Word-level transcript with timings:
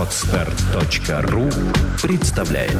Отстар.ру 0.00 1.50
представляет 2.02 2.72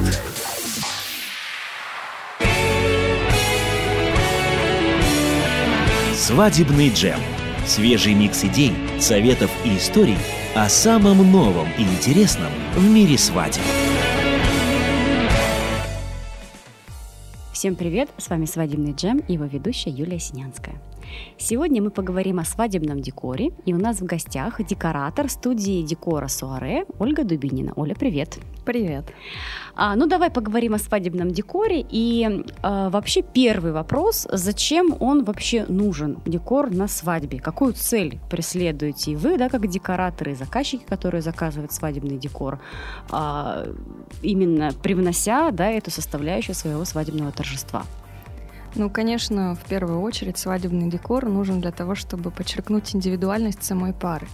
Свадебный 6.15 6.89
джем. 6.89 7.21
Свежий 7.67 8.15
микс 8.15 8.43
идей, 8.45 8.73
советов 8.99 9.51
и 9.67 9.77
историй 9.77 10.17
о 10.55 10.71
самом 10.71 11.31
новом 11.31 11.69
и 11.77 11.83
интересном 11.83 12.53
в 12.75 12.89
мире 12.89 13.19
свадеб. 13.19 13.61
Всем 17.53 17.77
привет! 17.77 18.09
С 18.17 18.31
вами 18.31 18.47
«Свадебный 18.47 18.95
джем» 18.95 19.19
и 19.19 19.35
его 19.35 19.45
ведущая 19.45 19.91
Юлия 19.91 20.19
Синянская. 20.19 20.81
Сегодня 21.39 21.83
мы 21.83 21.91
поговорим 21.91 22.39
о 22.39 22.45
свадебном 22.45 23.01
декоре, 23.01 23.51
и 23.65 23.75
у 23.75 23.79
нас 23.79 24.01
в 24.01 24.05
гостях 24.05 24.65
декоратор 24.65 25.29
студии 25.29 25.83
декора 25.83 26.29
Суаре 26.29 26.85
Ольга 26.99 27.25
Дубинина. 27.25 27.73
Оля, 27.77 27.95
привет! 27.95 28.39
Привет! 28.65 29.05
А, 29.75 29.97
ну, 29.97 30.07
давай 30.07 30.31
поговорим 30.31 30.75
о 30.75 30.79
свадебном 30.79 31.31
декоре. 31.31 31.85
И 31.91 32.45
а, 32.63 32.91
вообще 32.91 33.23
первый 33.23 33.73
вопрос, 33.73 34.29
зачем 34.31 34.95
он 35.01 35.25
вообще 35.25 35.65
нужен, 35.69 36.19
декор 36.27 36.71
на 36.71 36.87
свадьбе? 36.87 37.39
Какую 37.39 37.73
цель 37.73 38.19
преследуете 38.31 39.17
вы, 39.17 39.39
да, 39.39 39.49
как 39.49 39.67
декораторы 39.67 40.33
и 40.33 40.35
заказчики, 40.35 40.85
которые 40.87 41.23
заказывают 41.23 41.73
свадебный 41.73 42.19
декор, 42.19 42.61
а, 43.11 43.67
именно 44.23 44.73
привнося, 44.83 45.51
да, 45.51 45.71
эту 45.71 45.91
составляющую 45.91 46.55
своего 46.55 46.85
свадебного 46.85 47.33
торжества? 47.33 47.85
Ну, 48.77 48.89
конечно, 48.89 49.57
в 49.57 49.69
первую 49.69 50.01
очередь 50.01 50.39
свадебный 50.39 50.89
декор 50.89 51.27
нужен 51.27 51.61
для 51.61 51.73
того, 51.73 51.95
чтобы 51.95 52.31
подчеркнуть 52.31 52.95
индивидуальность 52.95 53.65
самой 53.65 53.93
пары, 53.93 54.29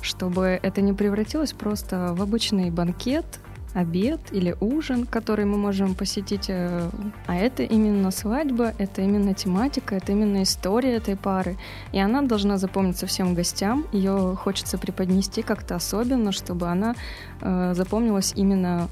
чтобы 0.00 0.58
это 0.62 0.80
не 0.80 0.92
превратилось 0.92 1.52
просто 1.52 2.14
в 2.14 2.22
обычный 2.22 2.70
банкет, 2.70 3.26
обед 3.74 4.20
или 4.30 4.56
ужин, 4.60 5.04
который 5.04 5.44
мы 5.44 5.58
можем 5.58 5.94
посетить. 5.94 6.46
Э, 6.48 6.88
а 7.26 7.34
это 7.34 7.62
именно 7.62 8.10
свадьба, 8.10 8.72
это 8.78 9.02
именно 9.02 9.34
тематика, 9.34 9.96
это 9.96 10.12
именно 10.12 10.42
история 10.42 10.94
этой 10.94 11.16
пары. 11.16 11.56
И 11.92 11.98
она 11.98 12.22
должна 12.22 12.56
запомниться 12.56 13.06
всем 13.06 13.34
гостям. 13.34 13.84
Ее 13.92 14.36
хочется 14.36 14.78
преподнести 14.78 15.42
как-то 15.42 15.74
особенно, 15.74 16.32
чтобы 16.32 16.68
она 16.68 16.94
э, 17.40 17.74
запомнилась 17.74 18.32
именно 18.36 18.88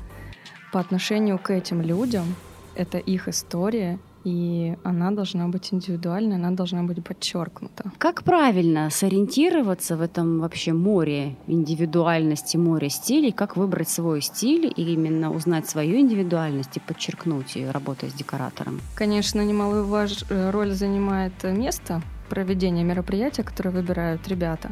по 0.72 0.80
отношению 0.80 1.38
к 1.38 1.50
этим 1.50 1.80
людям. 1.80 2.34
Это 2.74 2.98
их 2.98 3.28
история, 3.28 3.98
и 4.24 4.76
она 4.84 5.10
должна 5.10 5.48
быть 5.48 5.72
индивидуальной, 5.72 6.36
она 6.36 6.50
должна 6.50 6.82
быть 6.82 7.02
подчеркнута. 7.04 7.90
Как 7.98 8.22
правильно 8.22 8.90
сориентироваться 8.90 9.96
в 9.96 10.02
этом 10.02 10.40
вообще 10.40 10.72
море 10.72 11.36
индивидуальности, 11.46 12.56
море 12.56 12.88
стилей, 12.90 13.32
как 13.32 13.56
выбрать 13.56 13.88
свой 13.88 14.22
стиль 14.22 14.72
и 14.76 14.92
именно 14.92 15.32
узнать 15.32 15.68
свою 15.68 15.98
индивидуальность 15.98 16.76
и 16.76 16.80
подчеркнуть 16.80 17.56
ее, 17.56 17.70
работая 17.70 18.10
с 18.10 18.14
декоратором? 18.14 18.80
Конечно, 18.94 19.40
немалую 19.44 19.86
важ... 19.86 20.24
Э, 20.30 20.50
роль 20.50 20.72
занимает 20.72 21.32
место 21.44 22.02
проведения 22.28 22.84
мероприятия, 22.84 23.42
которое 23.42 23.70
выбирают 23.70 24.26
ребята. 24.28 24.70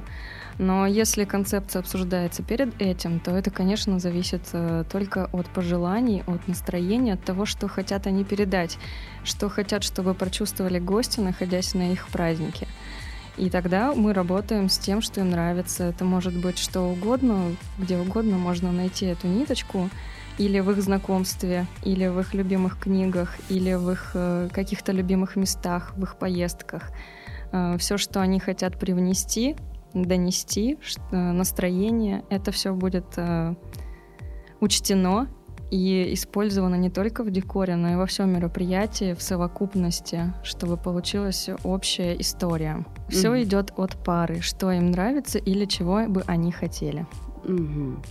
Но 0.59 0.87
если 0.87 1.25
концепция 1.25 1.81
обсуждается 1.81 2.43
перед 2.43 2.81
этим, 2.81 3.21
то 3.21 3.31
это, 3.31 3.51
конечно, 3.51 3.99
зависит 3.99 4.43
э, 4.53 4.85
только 4.91 5.29
от 5.33 5.49
пожеланий, 5.49 6.23
от 6.27 6.47
настроения, 6.49 7.15
от 7.15 7.25
того, 7.25 7.47
что 7.47 7.69
хотят 7.69 8.07
они 8.07 8.25
передать, 8.25 8.79
что 9.25 9.49
хотят, 9.49 9.83
чтобы 9.83 10.15
прочувствовали 10.15 10.79
гости, 10.79 11.21
находясь 11.21 11.75
на 11.75 11.93
их 11.93 12.09
празднике. 12.09 12.67
И 13.37 13.49
тогда 13.49 13.95
мы 13.95 14.13
работаем 14.13 14.69
с 14.69 14.79
тем, 14.79 15.01
что 15.01 15.21
им 15.21 15.31
нравится. 15.31 15.85
Это 15.85 16.05
может 16.05 16.37
быть 16.37 16.59
что 16.59 16.83
угодно, 16.83 17.57
где 17.79 17.97
угодно 17.97 18.37
можно 18.37 18.71
найти 18.71 19.07
эту 19.07 19.29
ниточку, 19.29 19.89
или 20.37 20.61
в 20.61 20.71
их 20.71 20.83
знакомстве, 20.83 21.67
или 21.83 22.07
в 22.07 22.21
их 22.21 22.35
любимых 22.35 22.79
книгах, 22.79 23.37
или 23.49 23.75
в 23.75 23.91
их 23.91 24.11
э, 24.15 24.49
каких-то 24.53 24.93
любимых 24.93 25.37
местах, 25.37 25.93
в 25.97 26.03
их 26.03 26.17
поездках. 26.17 26.91
Э, 27.53 27.77
все, 27.79 27.99
что 27.99 28.21
они 28.21 28.41
хотят 28.41 28.79
привнести, 28.79 29.57
донести 29.95 30.79
настроение. 31.11 32.25
Это 32.31 32.53
все 32.53 32.73
будет 32.75 33.07
э, 33.17 33.55
учтено 34.61 35.29
и 35.71 36.13
использовано 36.15 36.75
не 36.75 36.91
только 36.91 37.23
в 37.23 37.31
декоре, 37.31 37.77
но 37.77 37.93
и 37.93 37.95
во 37.95 38.07
всем 38.07 38.33
мероприятии 38.33 39.15
в 39.15 39.23
совокупности, 39.23 40.33
чтобы 40.43 40.77
получилась 40.77 41.49
общая 41.63 42.21
история. 42.21 42.85
Все 43.09 43.35
mm-hmm. 43.35 43.43
идет 43.43 43.73
от 43.77 44.03
пары, 44.05 44.41
что 44.41 44.73
им 44.73 44.91
нравится 44.91 45.39
или 45.39 45.65
чего 45.65 46.07
бы 46.09 46.23
они 46.27 46.51
хотели. 46.51 47.07
Mm-hmm. 47.45 48.05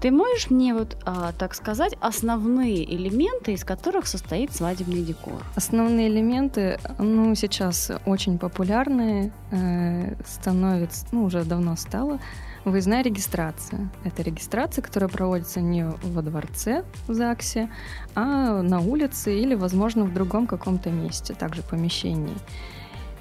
Ты 0.00 0.10
можешь 0.10 0.50
мне 0.50 0.74
вот, 0.74 0.96
а, 1.04 1.32
так 1.32 1.54
сказать, 1.54 1.96
основные 2.00 2.84
элементы, 2.84 3.54
из 3.54 3.64
которых 3.64 4.06
состоит 4.06 4.52
свадебный 4.52 5.02
декор? 5.02 5.42
Основные 5.54 6.08
элементы, 6.08 6.78
ну, 6.98 7.34
сейчас 7.34 7.90
очень 8.04 8.38
популярные, 8.38 9.32
э, 9.50 10.14
становится, 10.26 11.06
ну, 11.12 11.24
уже 11.24 11.44
давно 11.44 11.76
стало, 11.76 12.18
выездная 12.66 13.02
регистрация. 13.02 13.88
Это 14.04 14.22
регистрация, 14.22 14.82
которая 14.82 15.08
проводится 15.08 15.60
не 15.60 15.86
во 15.86 16.20
дворце 16.20 16.84
в 17.08 17.14
ЗАГСе, 17.14 17.70
а 18.14 18.60
на 18.62 18.80
улице 18.80 19.38
или, 19.38 19.54
возможно, 19.54 20.04
в 20.04 20.12
другом 20.12 20.46
каком-то 20.46 20.90
месте, 20.90 21.32
также 21.32 21.62
помещении. 21.62 22.36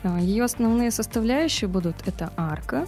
Э, 0.03 0.17
Ее 0.19 0.43
основные 0.43 0.91
составляющие 0.91 1.69
будут 1.69 1.95
это 2.05 2.33
арка, 2.35 2.85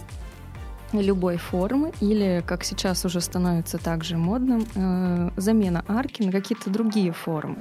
любой 0.92 1.36
формы 1.36 1.92
или, 2.00 2.42
как 2.46 2.64
сейчас 2.64 3.04
уже 3.04 3.20
становится 3.20 3.78
также 3.78 4.16
модным, 4.16 4.66
э, 4.74 5.30
замена 5.36 5.84
арки 5.88 6.22
на 6.22 6.32
какие-то 6.32 6.70
другие 6.70 7.12
формы. 7.12 7.56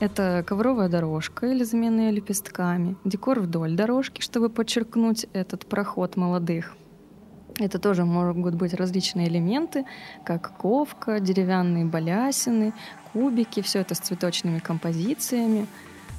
Это 0.00 0.42
ковровая 0.44 0.88
дорожка 0.88 1.46
или 1.46 1.62
замена 1.62 2.10
лепестками, 2.10 2.96
декор 3.04 3.38
вдоль 3.40 3.76
дорожки, 3.76 4.20
чтобы 4.20 4.48
подчеркнуть 4.50 5.26
этот 5.32 5.66
проход 5.66 6.16
молодых. 6.16 6.74
Это 7.58 7.78
тоже 7.78 8.04
могут 8.04 8.54
быть 8.54 8.74
различные 8.74 9.28
элементы, 9.28 9.84
как 10.24 10.56
ковка, 10.56 11.20
деревянные 11.20 11.84
балясины, 11.84 12.72
кубики, 13.12 13.62
все 13.62 13.80
это 13.80 13.94
с 13.94 13.98
цветочными 13.98 14.58
композициями. 14.58 15.66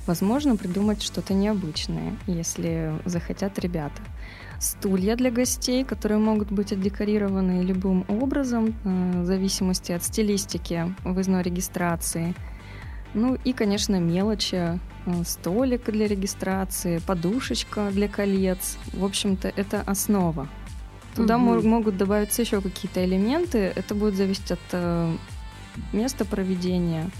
Возможно, 0.05 0.55
придумать 0.55 1.01
что-то 1.01 1.33
необычное, 1.33 2.13
если 2.27 2.93
захотят 3.05 3.59
ребята 3.59 4.01
стулья 4.63 5.15
для 5.15 5.29
гостей, 5.29 5.83
которые 5.83 6.19
могут 6.19 6.51
быть 6.51 6.71
отдекорированы 6.71 7.63
любым 7.63 8.05
образом, 8.07 8.75
э, 8.83 9.21
в 9.21 9.25
зависимости 9.25 9.91
от 9.91 10.03
стилистики 10.03 10.93
выездной 11.03 11.43
регистрации. 11.43 12.33
Ну 13.13 13.37
и, 13.43 13.53
конечно, 13.53 13.99
мелочи, 13.99 14.55
э, 14.55 14.79
столик 15.25 15.91
для 15.91 16.07
регистрации, 16.07 16.99
подушечка 17.05 17.89
для 17.91 18.07
колец. 18.07 18.77
В 18.93 19.03
общем-то, 19.03 19.49
это 19.55 19.81
основа. 19.81 20.47
Туда 21.15 21.37
угу. 21.37 21.67
могут 21.67 21.97
добавиться 21.97 22.41
еще 22.41 22.61
какие-то 22.61 23.05
элементы. 23.05 23.71
Это 23.75 23.93
будет 23.93 24.15
зависеть 24.15 24.51
от 24.51 24.59
э, 24.71 25.15
места 25.91 26.25
проведения 26.25 27.11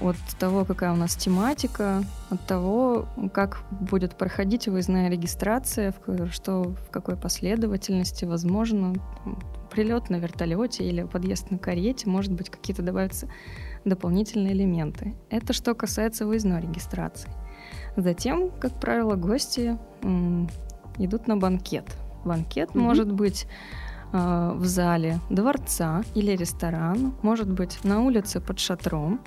от 0.00 0.16
того, 0.38 0.64
какая 0.64 0.92
у 0.92 0.96
нас 0.96 1.14
тематика, 1.14 2.02
от 2.30 2.44
того, 2.46 3.06
как 3.32 3.62
будет 3.70 4.16
проходить 4.16 4.68
выездная 4.68 5.08
регистрация, 5.10 5.94
в, 6.06 6.32
что, 6.32 6.74
в 6.86 6.90
какой 6.90 7.16
последовательности, 7.16 8.24
возможно, 8.24 8.94
прилет 9.70 10.10
на 10.10 10.16
вертолете 10.16 10.84
или 10.84 11.04
подъезд 11.04 11.50
на 11.50 11.58
карете, 11.58 12.08
может 12.08 12.32
быть, 12.32 12.50
какие-то 12.50 12.82
добавятся 12.82 13.28
дополнительные 13.84 14.52
элементы. 14.52 15.14
Это 15.30 15.52
что 15.52 15.74
касается 15.74 16.26
выездной 16.26 16.60
регистрации. 16.60 17.30
Затем, 17.96 18.50
как 18.50 18.78
правило, 18.80 19.16
гости 19.16 19.78
идут 20.98 21.26
на 21.26 21.36
банкет. 21.36 21.96
Банкет 22.24 22.70
mm-hmm. 22.70 22.80
может 22.80 23.12
быть 23.12 23.46
э, 24.12 24.52
в 24.54 24.64
зале 24.66 25.20
дворца 25.30 26.02
или 26.14 26.32
ресторана, 26.32 27.12
может 27.22 27.48
быть 27.48 27.78
на 27.84 28.02
улице 28.02 28.40
под 28.40 28.58
шатром 28.58 29.20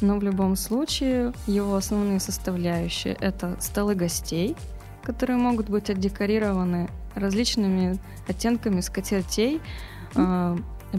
но 0.00 0.18
в 0.18 0.22
любом 0.22 0.56
случае 0.56 1.32
его 1.46 1.76
основные 1.76 2.20
составляющие— 2.20 3.16
это 3.20 3.56
столы 3.60 3.94
гостей, 3.94 4.56
которые 5.02 5.38
могут 5.38 5.68
быть 5.68 5.90
отдекорированы 5.90 6.88
различными 7.14 7.98
оттенками 8.28 8.80
скатертей, 8.80 9.60
э, 10.14 10.56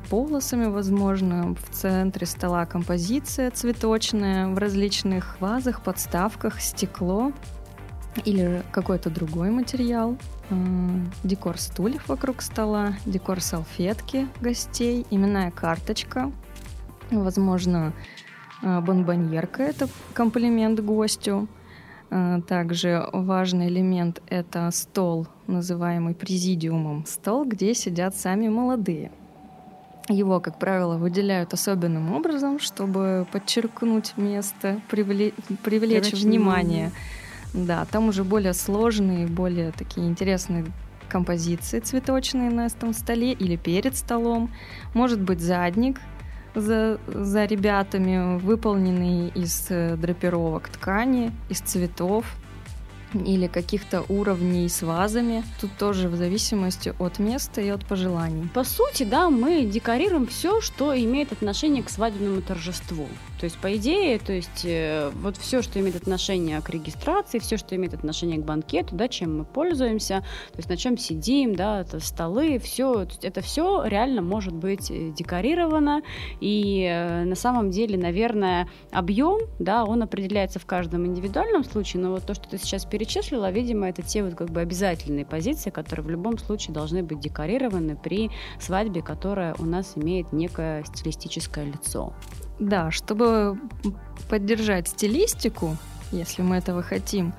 полосами, 0.09 0.65
возможно, 0.65 1.55
в 1.55 1.75
центре 1.75 2.27
стола 2.27 2.65
композиция 2.65 3.51
цветочная, 3.51 4.47
в 4.47 4.57
различных 4.57 5.39
вазах, 5.39 5.81
подставках, 5.81 6.61
стекло 6.61 7.31
или 8.25 8.63
какой-то 8.71 9.09
другой 9.09 9.49
материал, 9.49 10.17
э, 10.49 10.55
декор 11.23 11.57
стульев 11.57 12.07
вокруг 12.07 12.41
стола, 12.41 12.93
декор 13.05 13.41
салфетки 13.41 14.27
гостей, 14.41 15.05
именная 15.09 15.51
карточка, 15.51 16.31
возможно, 17.11 17.93
а, 18.63 18.81
бонбоньерка– 18.81 19.63
это 19.63 19.87
комплимент 20.13 20.79
гостю. 20.79 21.47
А, 22.09 22.41
также 22.41 23.07
важный 23.11 23.67
элемент– 23.67 24.21
это 24.27 24.69
стол, 24.71 25.27
называемый 25.47 26.15
президиумом. 26.15 27.05
Стол, 27.05 27.45
где 27.45 27.73
сидят 27.73 28.15
сами 28.15 28.47
молодые. 28.47 29.11
Его, 30.09 30.39
как 30.39 30.57
правило, 30.57 30.97
выделяют 30.97 31.53
особенным 31.53 32.13
образом, 32.13 32.59
чтобы 32.59 33.27
подчеркнуть 33.31 34.13
место, 34.15 34.79
привлечь, 34.89 35.33
привлечь 35.63 36.13
внимание. 36.13 36.91
Да, 37.53 37.85
там 37.85 38.09
уже 38.09 38.23
более 38.23 38.53
сложные, 38.53 39.27
более 39.27 39.71
такие 39.71 40.07
интересные 40.07 40.65
композиции 41.09 41.79
цветочные 41.79 42.49
на 42.49 42.65
этом 42.67 42.93
столе 42.93 43.31
или 43.31 43.55
перед 43.55 43.95
столом. 43.95 44.51
Может 44.93 45.21
быть 45.21 45.39
задник 45.39 45.99
за, 46.53 46.99
за 47.07 47.45
ребятами, 47.45 48.39
выполненный 48.39 49.29
из 49.29 49.67
э, 49.69 49.95
драпировок 49.95 50.69
ткани, 50.69 51.31
из 51.49 51.59
цветов 51.59 52.25
или 53.13 53.47
каких-то 53.47 54.03
уровней 54.09 54.67
с 54.67 54.81
вазами. 54.81 55.43
Тут 55.61 55.71
тоже 55.77 56.09
в 56.09 56.15
зависимости 56.15 56.93
от 56.99 57.19
места 57.19 57.61
и 57.61 57.69
от 57.69 57.85
пожеланий. 57.85 58.49
По 58.53 58.63
сути, 58.63 59.03
да, 59.03 59.29
мы 59.29 59.63
декорируем 59.63 60.27
все, 60.27 60.61
что 60.61 60.97
имеет 60.97 61.31
отношение 61.31 61.83
к 61.83 61.89
свадебному 61.89 62.41
торжеству. 62.41 63.07
То 63.39 63.45
есть, 63.45 63.57
по 63.57 63.75
идее, 63.75 64.19
то 64.19 64.33
есть, 64.33 64.65
э, 64.65 65.11
вот 65.21 65.37
все, 65.37 65.61
что 65.61 65.79
имеет 65.79 65.95
отношение 65.95 66.59
к 66.61 66.69
регистрации, 66.69 67.39
все, 67.39 67.57
что 67.57 67.75
имеет 67.75 67.93
отношение 67.93 68.39
к 68.39 68.45
банкету, 68.45 68.95
да, 68.95 69.07
чем 69.07 69.39
мы 69.39 69.45
пользуемся, 69.45 70.21
то 70.51 70.57
есть 70.57 70.69
на 70.69 70.77
чем 70.77 70.97
сидим, 70.97 71.55
да, 71.55 71.81
это 71.81 71.99
столы, 71.99 72.59
все, 72.59 73.05
это 73.21 73.41
все 73.41 73.83
реально 73.85 74.21
может 74.21 74.53
быть 74.53 74.89
э, 74.89 75.11
декорировано. 75.15 76.01
И 76.41 76.87
э, 76.89 77.23
на 77.25 77.35
самом 77.35 77.69
деле, 77.69 77.97
наверное, 77.97 78.67
объем, 78.91 79.41
да, 79.59 79.83
он 79.83 80.01
определяется 80.01 80.59
в 80.59 80.65
каждом 80.65 81.05
индивидуальном 81.05 81.63
случае, 81.63 82.01
но 82.01 82.11
вот 82.11 82.25
то, 82.25 82.33
что 82.33 82.49
ты 82.49 82.57
сейчас 82.57 82.85
перечислила, 82.85 83.51
видимо, 83.51 83.87
это 83.87 84.01
те 84.01 84.23
вот 84.23 84.35
как 84.35 84.49
бы 84.49 84.61
обязательные 84.61 85.25
позиции, 85.25 85.69
которые 85.69 86.05
в 86.05 86.09
любом 86.09 86.37
случае 86.39 86.73
должны 86.73 87.03
быть 87.03 87.19
декорированы 87.19 87.95
при 87.95 88.31
свадьбе, 88.59 89.01
которая 89.01 89.55
у 89.59 89.65
нас 89.65 89.93
имеет 89.95 90.33
некое 90.33 90.83
стилистическое 90.83 91.65
лицо. 91.65 92.13
Да, 92.59 92.91
чтобы 92.91 93.59
поддержать 94.29 94.87
стилистику, 94.87 95.77
если 96.11 96.41
мы 96.41 96.57
этого 96.57 96.81
хотим, 96.81 97.33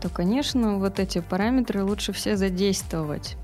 то, 0.00 0.08
конечно, 0.08 0.78
вот 0.78 0.98
эти 0.98 1.20
параметры 1.20 1.84
лучше 1.84 2.12
все 2.12 2.36
задействовать. 2.36 3.36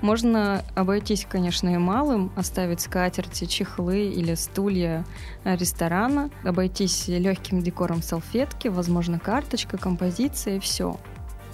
Можно 0.00 0.62
обойтись, 0.74 1.26
конечно, 1.28 1.68
и 1.68 1.78
малым, 1.78 2.32
оставить 2.36 2.80
скатерти, 2.80 3.46
чехлы 3.46 4.08
или 4.08 4.34
стулья 4.34 5.04
ресторана, 5.44 6.30
обойтись 6.42 7.08
легким 7.08 7.62
декором 7.62 8.02
салфетки, 8.02 8.68
возможно, 8.68 9.18
карточка, 9.18 9.78
композиция 9.78 10.56
и 10.56 10.60
все. 10.60 10.98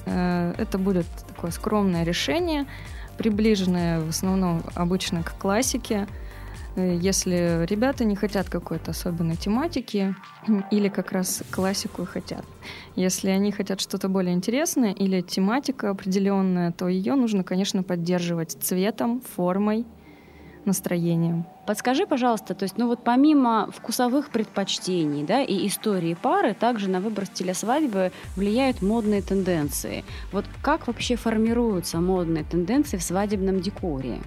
Э, 0.07 0.55
это 0.59 0.79
будет 0.79 1.07
такое 1.29 1.51
скромное 1.51 2.03
решение, 2.03 2.67
приближенное 3.19 4.01
в 4.01 4.09
основном 4.09 4.63
обычно 4.75 5.23
к 5.23 5.37
классике, 5.37 6.09
если 6.77 7.65
ребята 7.67 8.05
не 8.05 8.17
хотят 8.17 8.49
какой-то 8.49 8.93
особенной 8.93 9.37
тематики 9.37 10.15
или 10.71 10.89
как 10.89 11.13
раз 11.13 11.43
классику 11.51 12.07
хотят. 12.07 12.45
Если 12.97 13.29
они 13.29 13.53
хотят 13.53 13.81
что-то 13.81 14.09
более 14.09 14.35
интересное 14.35 14.93
или 14.93 15.21
тематика 15.21 15.91
определенная, 15.91 16.73
то 16.73 16.89
ее 16.89 17.15
нужно, 17.15 17.45
конечно, 17.45 17.83
поддерживать 17.83 18.57
цветом, 18.61 19.21
формой, 19.35 19.85
настроением. 20.65 21.47
Подскажи, 21.67 22.07
пожалуйста, 22.07 22.55
то 22.55 22.65
есть, 22.65 22.77
ну 22.77 22.87
вот 22.87 23.05
помимо 23.05 23.71
вкусовых 23.73 24.31
предпочтений, 24.31 25.25
да, 25.25 25.43
и 25.43 25.67
истории 25.67 26.15
пары, 26.15 26.55
также 26.55 26.91
на 26.91 27.01
выбор 27.01 27.27
стиля 27.27 27.55
свадьбы 27.55 28.13
влияют 28.37 28.83
модные 28.83 29.23
тенденции. 29.23 30.05
Вот 30.33 30.45
как 30.63 30.87
вообще 30.87 31.17
формируются 31.17 32.01
модные 32.01 32.45
тенденции 32.45 32.97
в 32.97 33.03
свадебном 33.03 33.61
декоре? 33.61 34.19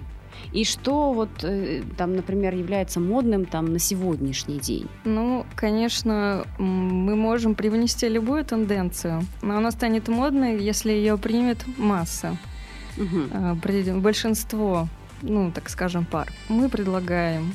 И 0.52 0.64
что 0.64 1.12
вот 1.12 1.30
э, 1.42 1.82
там, 1.96 2.14
например, 2.14 2.54
является 2.54 3.00
модным 3.00 3.44
там 3.44 3.72
на 3.72 3.78
сегодняшний 3.78 4.58
день? 4.58 4.88
Ну, 5.04 5.46
конечно, 5.56 6.46
мы 6.58 7.16
можем 7.16 7.54
привнести 7.54 8.08
любую 8.08 8.44
тенденцию, 8.44 9.22
но 9.42 9.56
она 9.56 9.70
станет 9.70 10.08
модной, 10.08 10.58
если 10.58 10.92
ее 10.92 11.18
примет 11.18 11.64
масса. 11.78 12.36
Угу. 12.96 14.00
Большинство, 14.00 14.88
ну, 15.22 15.50
так 15.52 15.68
скажем, 15.68 16.04
пар. 16.04 16.28
Мы 16.48 16.68
предлагаем 16.68 17.52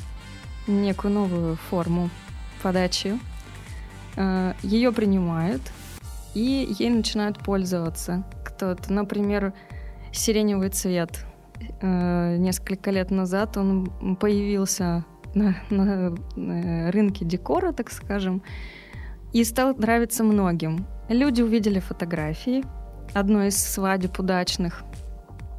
некую 0.66 1.14
новую 1.14 1.56
форму 1.56 2.10
подачи, 2.62 3.18
э, 4.16 4.54
ее 4.62 4.92
принимают 4.92 5.62
и 6.34 6.74
ей 6.78 6.90
начинают 6.90 7.38
пользоваться. 7.38 8.24
Кто-то, 8.44 8.92
например, 8.92 9.52
сиреневый 10.12 10.68
цвет 10.68 11.24
несколько 11.82 12.90
лет 12.90 13.10
назад 13.10 13.56
он 13.56 14.16
появился 14.20 15.04
на, 15.34 15.56
на, 15.70 16.14
на 16.36 16.90
рынке 16.90 17.24
декора, 17.24 17.72
так 17.72 17.90
скажем, 17.90 18.42
и 19.32 19.44
стал 19.44 19.74
нравиться 19.76 20.24
многим. 20.24 20.86
Люди 21.08 21.42
увидели 21.42 21.78
фотографии 21.78 22.64
одной 23.14 23.48
из 23.48 23.56
свадеб 23.56 24.18
удачных, 24.18 24.84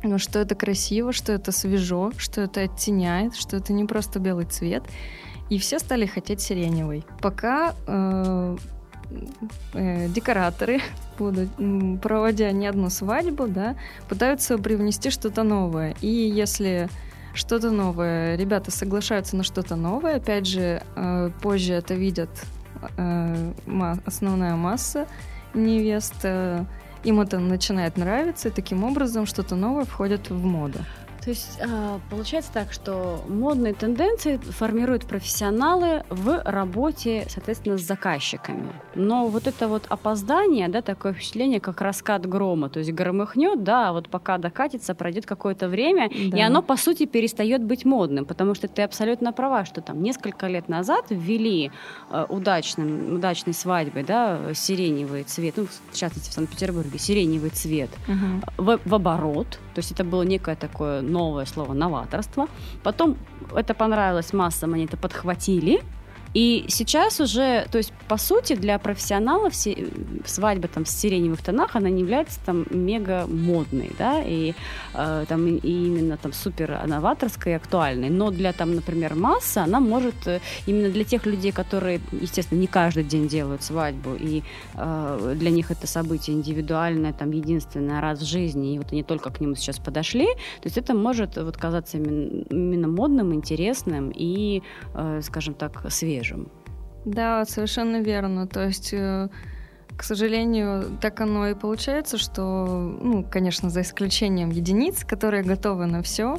ну, 0.03 0.17
что 0.17 0.39
это 0.39 0.55
красиво, 0.55 1.13
что 1.13 1.31
это 1.31 1.51
свежо, 1.51 2.11
что 2.17 2.41
это 2.41 2.61
оттеняет, 2.61 3.35
что 3.35 3.57
это 3.57 3.71
не 3.73 3.85
просто 3.85 4.19
белый 4.19 4.45
цвет. 4.45 4.83
И 5.49 5.57
все 5.57 5.79
стали 5.79 6.05
хотеть 6.05 6.41
сиреневый. 6.41 7.05
Пока 7.21 7.75
э, 7.85 8.57
э, 9.73 10.07
декораторы 10.09 10.81
будут, 11.17 11.49
проводя 12.01 12.51
не 12.51 12.67
одну 12.67 12.89
свадьбу, 12.89 13.47
да, 13.47 13.75
пытаются 14.09 14.57
привнести 14.57 15.09
что-то 15.09 15.43
новое. 15.43 15.95
И 16.01 16.07
если 16.07 16.89
что-то 17.33 17.71
новое, 17.71 18.35
ребята 18.35 18.71
соглашаются 18.71 19.35
на 19.35 19.43
что-то 19.43 19.75
новое, 19.75 20.17
опять 20.17 20.47
же, 20.47 20.81
э, 20.95 21.29
позже 21.41 21.73
это 21.73 21.93
видят 21.93 22.29
э, 22.97 23.53
основная 24.05 24.55
масса 24.55 25.07
невест, 25.53 26.15
э, 26.23 26.65
им 27.03 27.19
это 27.19 27.39
начинает 27.39 27.97
нравиться, 27.97 28.49
и 28.49 28.51
таким 28.51 28.83
образом 28.83 29.25
что-то 29.25 29.55
новое 29.55 29.85
входит 29.85 30.29
в 30.29 30.43
моду. 30.43 30.79
То 31.23 31.29
есть 31.29 31.59
а, 31.61 31.99
получается 32.09 32.51
так, 32.51 32.73
что 32.73 33.23
модные 33.27 33.73
тенденции 33.73 34.37
формируют 34.37 35.05
профессионалы 35.05 36.03
в 36.09 36.41
работе, 36.43 37.27
соответственно, 37.29 37.77
с 37.77 37.81
заказчиками. 37.81 38.69
Но 38.95 39.27
вот 39.27 39.45
это 39.45 39.67
вот 39.67 39.85
опоздание, 39.89 40.67
да, 40.67 40.81
такое 40.81 41.13
впечатление, 41.13 41.59
как 41.59 41.81
раскат 41.81 42.25
грома, 42.25 42.69
то 42.69 42.79
есть 42.79 42.91
громыхнет, 42.91 43.63
да, 43.63 43.89
а 43.89 43.93
вот 43.93 44.09
пока 44.09 44.39
докатится, 44.39 44.95
пройдет 44.95 45.27
какое-то 45.27 45.67
время, 45.67 46.09
да. 46.09 46.37
и 46.37 46.41
оно, 46.41 46.63
по 46.63 46.75
сути, 46.75 47.05
перестает 47.05 47.63
быть 47.63 47.85
модным, 47.85 48.25
потому 48.25 48.55
что 48.55 48.67
ты 48.67 48.81
абсолютно 48.81 49.31
права, 49.31 49.63
что 49.65 49.81
там 49.81 50.01
несколько 50.01 50.47
лет 50.47 50.69
назад 50.69 51.05
ввели 51.09 51.71
э, 52.09 52.25
удачным, 52.29 53.15
удачной 53.15 53.53
свадьбой, 53.53 54.03
да, 54.03 54.39
сиреневый 54.55 55.23
цвет, 55.23 55.53
ну, 55.57 55.67
в 55.91 55.95
частности, 55.95 56.31
в 56.31 56.33
Санкт-Петербурге, 56.33 56.97
сиреневый 56.97 57.51
цвет 57.51 57.91
угу. 58.07 58.41
в, 58.57 58.79
в 58.83 58.95
оборот, 58.95 59.59
то 59.73 59.79
есть 59.79 59.91
это 59.91 60.03
было 60.03 60.23
некое 60.23 60.55
такое 60.55 61.01
новое 61.11 61.45
слово 61.45 61.73
новаторство. 61.73 62.47
Потом 62.83 63.17
это 63.55 63.73
понравилось 63.73 64.33
массам, 64.33 64.73
они 64.73 64.85
это 64.85 64.97
подхватили, 64.97 65.81
и 66.33 66.65
сейчас 66.69 67.19
уже, 67.19 67.67
то 67.71 67.77
есть, 67.77 67.91
по 68.07 68.17
сути, 68.17 68.55
для 68.55 68.79
профессионалов 68.79 69.53
все, 69.53 69.87
свадьба 70.25 70.69
там 70.69 70.85
в 70.85 70.89
сиреневых 70.89 71.41
тонах, 71.41 71.75
она 71.75 71.89
не 71.89 72.01
является 72.01 72.39
там 72.45 72.65
мега 72.69 73.25
модной, 73.27 73.91
да, 73.97 74.21
и 74.23 74.53
э, 74.93 75.25
там 75.27 75.47
и 75.47 75.59
именно 75.59 76.17
там 76.17 76.31
супер 76.31 76.79
новаторской 76.87 77.55
актуальной. 77.55 78.09
Но 78.09 78.31
для 78.31 78.53
там, 78.53 78.75
например, 78.75 79.15
массы 79.15 79.57
она 79.57 79.81
может 79.81 80.15
э, 80.25 80.39
именно 80.67 80.89
для 80.89 81.03
тех 81.03 81.25
людей, 81.25 81.51
которые, 81.51 81.99
естественно, 82.11 82.59
не 82.59 82.67
каждый 82.67 83.03
день 83.03 83.27
делают 83.27 83.63
свадьбу, 83.63 84.15
и 84.17 84.43
э, 84.75 85.35
для 85.37 85.49
них 85.49 85.69
это 85.69 85.85
событие 85.85 86.37
индивидуальное, 86.37 87.11
там, 87.11 87.31
единственное 87.31 87.99
раз 87.99 88.19
в 88.19 88.25
жизни, 88.25 88.75
и 88.75 88.77
вот 88.77 88.93
они 88.93 89.03
только 89.03 89.31
к 89.31 89.41
нему 89.41 89.55
сейчас 89.55 89.79
подошли, 89.79 90.27
то 90.27 90.65
есть 90.65 90.77
это 90.77 90.93
может 90.93 91.35
вот 91.35 91.57
казаться 91.57 91.97
именно, 91.97 92.43
именно 92.49 92.87
модным, 92.87 93.33
интересным 93.33 94.13
и, 94.15 94.63
э, 94.93 95.19
скажем 95.23 95.55
так, 95.55 95.91
свежим 95.91 96.20
свежим. 96.21 96.47
Да, 97.05 97.45
совершенно 97.45 98.01
верно. 98.01 98.47
То 98.47 98.65
есть 98.65 98.93
э, 98.93 99.29
к 99.97 100.03
сожалению, 100.03 100.97
так 101.01 101.19
оно 101.21 101.47
и 101.47 101.55
получается, 101.55 102.17
что, 102.17 102.65
ну, 103.01 103.23
конечно, 103.23 103.69
за 103.69 103.81
исключением 103.81 104.49
единиц, 104.49 105.03
которые 105.03 105.43
готовы 105.43 105.85
на 105.85 106.01
все 106.01 106.37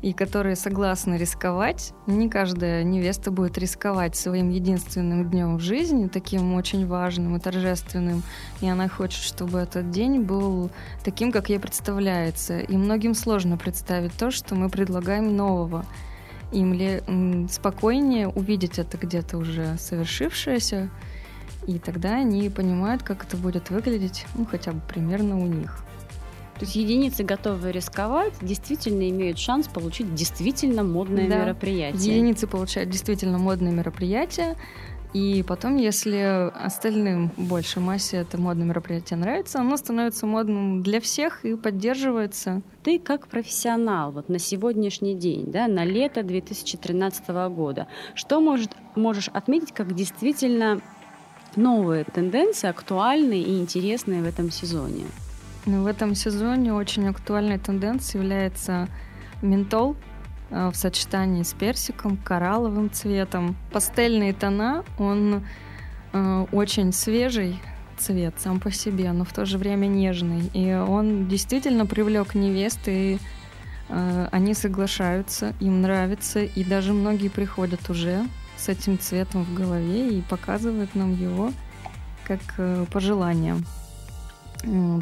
и 0.00 0.12
которые 0.12 0.54
согласны 0.54 1.16
рисковать, 1.16 1.92
не 2.06 2.30
каждая 2.30 2.84
невеста 2.84 3.32
будет 3.32 3.58
рисковать 3.58 4.14
своим 4.14 4.50
единственным 4.50 5.28
днем 5.28 5.56
в 5.56 5.60
жизни, 5.60 6.06
таким 6.06 6.54
очень 6.54 6.86
важным 6.86 7.36
и 7.36 7.40
торжественным, 7.40 8.22
и 8.60 8.68
она 8.68 8.88
хочет, 8.88 9.20
чтобы 9.20 9.58
этот 9.58 9.90
день 9.90 10.20
был 10.20 10.70
таким, 11.02 11.32
как 11.32 11.48
ей 11.48 11.58
представляется. 11.58 12.60
И 12.60 12.76
многим 12.76 13.14
сложно 13.14 13.56
представить 13.56 14.12
то, 14.12 14.30
что 14.30 14.54
мы 14.54 14.68
предлагаем 14.68 15.36
нового 15.36 15.84
им 16.52 16.72
ли 16.72 17.02
спокойнее 17.50 18.28
увидеть 18.28 18.78
это 18.78 18.96
где-то 18.96 19.38
уже 19.38 19.76
совершившееся, 19.78 20.90
и 21.66 21.78
тогда 21.78 22.14
они 22.16 22.48
понимают, 22.48 23.02
как 23.02 23.24
это 23.24 23.36
будет 23.36 23.70
выглядеть, 23.70 24.26
ну, 24.34 24.46
хотя 24.46 24.72
бы 24.72 24.80
примерно 24.88 25.38
у 25.38 25.46
них. 25.46 25.84
То 26.54 26.64
есть 26.64 26.74
единицы, 26.74 27.22
готовые 27.22 27.72
рисковать, 27.72 28.32
действительно 28.40 29.08
имеют 29.10 29.38
шанс 29.38 29.68
получить 29.68 30.12
действительно 30.14 30.82
модное 30.82 31.28
да. 31.28 31.44
мероприятие. 31.44 32.16
Единицы 32.16 32.48
получают 32.48 32.90
действительно 32.90 33.38
модное 33.38 33.70
мероприятие. 33.70 34.56
И 35.14 35.42
потом, 35.46 35.76
если 35.76 36.50
остальным 36.54 37.30
больше 37.36 37.80
массе 37.80 38.18
это 38.18 38.38
модное 38.38 38.66
мероприятие 38.66 39.18
нравится, 39.18 39.60
оно 39.60 39.76
становится 39.78 40.26
модным 40.26 40.82
для 40.82 41.00
всех 41.00 41.44
и 41.46 41.56
поддерживается. 41.56 42.60
Ты 42.82 42.98
как 42.98 43.26
профессионал 43.26 44.12
вот 44.12 44.28
на 44.28 44.38
сегодняшний 44.38 45.14
день, 45.14 45.50
да, 45.50 45.66
на 45.66 45.84
лето 45.84 46.22
2013 46.22 47.28
года, 47.50 47.86
что 48.14 48.40
может, 48.40 48.72
можешь 48.96 49.28
отметить 49.28 49.72
как 49.72 49.94
действительно 49.94 50.80
новые 51.56 52.04
тенденции, 52.04 52.68
актуальные 52.68 53.42
и 53.42 53.58
интересные 53.60 54.22
в 54.22 54.26
этом 54.26 54.50
сезоне? 54.50 55.06
Ну, 55.64 55.84
в 55.84 55.86
этом 55.86 56.14
сезоне 56.14 56.74
очень 56.74 57.08
актуальной 57.08 57.58
тенденцией 57.58 58.22
является 58.22 58.88
ментол, 59.42 59.96
в 60.50 60.74
сочетании 60.74 61.42
с 61.42 61.52
персиком, 61.52 62.16
коралловым 62.16 62.90
цветом. 62.90 63.56
Пастельные 63.72 64.32
тона, 64.32 64.84
он 64.98 65.44
э, 66.12 66.46
очень 66.52 66.92
свежий 66.92 67.60
цвет 67.98 68.34
сам 68.38 68.60
по 68.60 68.70
себе, 68.70 69.12
но 69.12 69.24
в 69.24 69.32
то 69.32 69.44
же 69.44 69.58
время 69.58 69.86
нежный. 69.86 70.50
И 70.54 70.72
он 70.72 71.28
действительно 71.28 71.84
привлек 71.86 72.34
невест, 72.34 72.80
и 72.86 73.18
э, 73.88 74.28
они 74.30 74.54
соглашаются, 74.54 75.54
им 75.60 75.82
нравится, 75.82 76.40
и 76.40 76.64
даже 76.64 76.92
многие 76.92 77.28
приходят 77.28 77.90
уже 77.90 78.24
с 78.56 78.68
этим 78.68 78.98
цветом 78.98 79.44
в 79.44 79.54
голове 79.54 80.18
и 80.18 80.22
показывают 80.22 80.94
нам 80.94 81.14
его 81.14 81.52
как 82.24 82.40
э, 82.58 82.86
пожелание. 82.90 83.56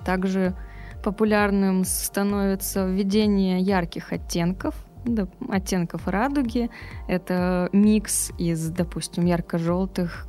Также 0.04 0.54
популярным 1.02 1.84
становится 1.84 2.86
введение 2.86 3.60
ярких 3.60 4.12
оттенков 4.12 4.74
да, 5.06 5.28
оттенков 5.48 6.06
радуги. 6.08 6.70
Это 7.08 7.68
микс 7.72 8.32
из, 8.38 8.68
допустим, 8.70 9.25
ярко-желтых, 9.25 10.28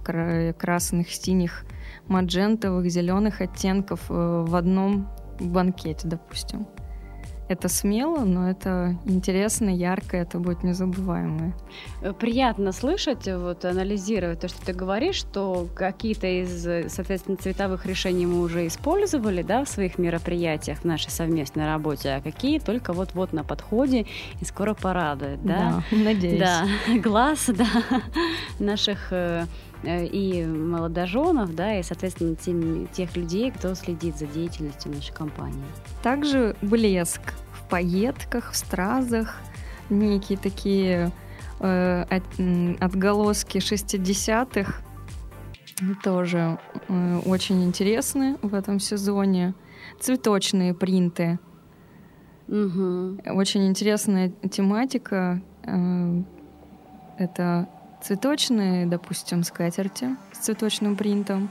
красных, 0.57 1.09
синих, 1.09 1.65
маджентовых, 2.07 2.89
зеленых 2.89 3.41
оттенков 3.41 4.09
э, 4.09 4.45
в 4.47 4.55
одном 4.55 5.09
банкете, 5.39 6.07
допустим. 6.07 6.67
Это 7.49 7.69
смело, 7.69 8.25
но 8.25 8.49
это 8.49 8.97
интересно, 9.05 9.69
ярко, 9.69 10.17
это 10.17 10.39
будет 10.39 10.63
незабываемое. 10.63 11.53
Э, 12.01 12.13
приятно 12.13 12.71
слышать, 12.71 13.27
вот 13.27 13.63
анализировать 13.63 14.41
то, 14.41 14.47
что 14.47 14.65
ты 14.65 14.73
говоришь, 14.73 15.15
что 15.15 15.67
какие-то 15.73 16.27
из, 16.27 16.91
соответственно, 16.91 17.37
цветовых 17.37 17.85
решений 17.85 18.25
мы 18.25 18.41
уже 18.41 18.67
использовали, 18.67 19.43
да, 19.43 19.63
в 19.63 19.69
своих 19.69 19.97
мероприятиях, 19.97 20.79
в 20.79 20.85
нашей 20.85 21.09
совместной 21.11 21.65
работе, 21.65 22.09
а 22.15 22.21
какие 22.21 22.59
только 22.59 22.91
вот-вот 22.93 23.31
на 23.33 23.43
подходе 23.43 24.05
и 24.41 24.45
скоро 24.45 24.73
порадуют, 24.73 25.41
да? 25.43 25.57
Да, 25.57 25.83
надеюсь. 25.95 26.39
Да, 26.39 26.65
глаз, 27.01 27.45
да, 27.57 27.67
наших 28.59 29.11
э, 29.11 29.27
э, 29.37 29.45
и 29.83 30.45
молодоженов, 30.45 31.55
да, 31.55 31.79
и, 31.79 31.83
соответственно, 31.83 32.35
тем, 32.35 32.87
тех 32.87 33.15
людей, 33.15 33.51
кто 33.51 33.75
следит 33.75 34.17
за 34.17 34.25
деятельностью 34.25 34.91
нашей 34.91 35.13
компании. 35.13 35.63
Также 36.01 36.55
блеск 36.61 37.21
в 37.53 37.69
пайетках, 37.69 38.51
в 38.51 38.55
стразах, 38.55 39.35
некие 39.89 40.37
такие 40.37 41.11
э, 41.59 42.05
от, 42.09 42.23
отголоски 42.81 43.57
60-х 43.57 44.81
тоже 46.03 46.59
э, 46.87 47.19
очень 47.25 47.63
интересны 47.63 48.37
в 48.41 48.53
этом 48.53 48.79
сезоне. 48.79 49.53
Цветочные 49.99 50.73
принты. 50.73 51.39
Угу. 52.47 53.21
Очень 53.33 53.67
интересная 53.67 54.31
тематика. 54.49 55.41
Э, 55.63 56.21
это 57.17 57.69
цветочные, 58.07 58.85
допустим, 58.85 59.43
скатерти 59.43 60.15
с 60.31 60.37
цветочным 60.37 60.95
принтом, 60.95 61.49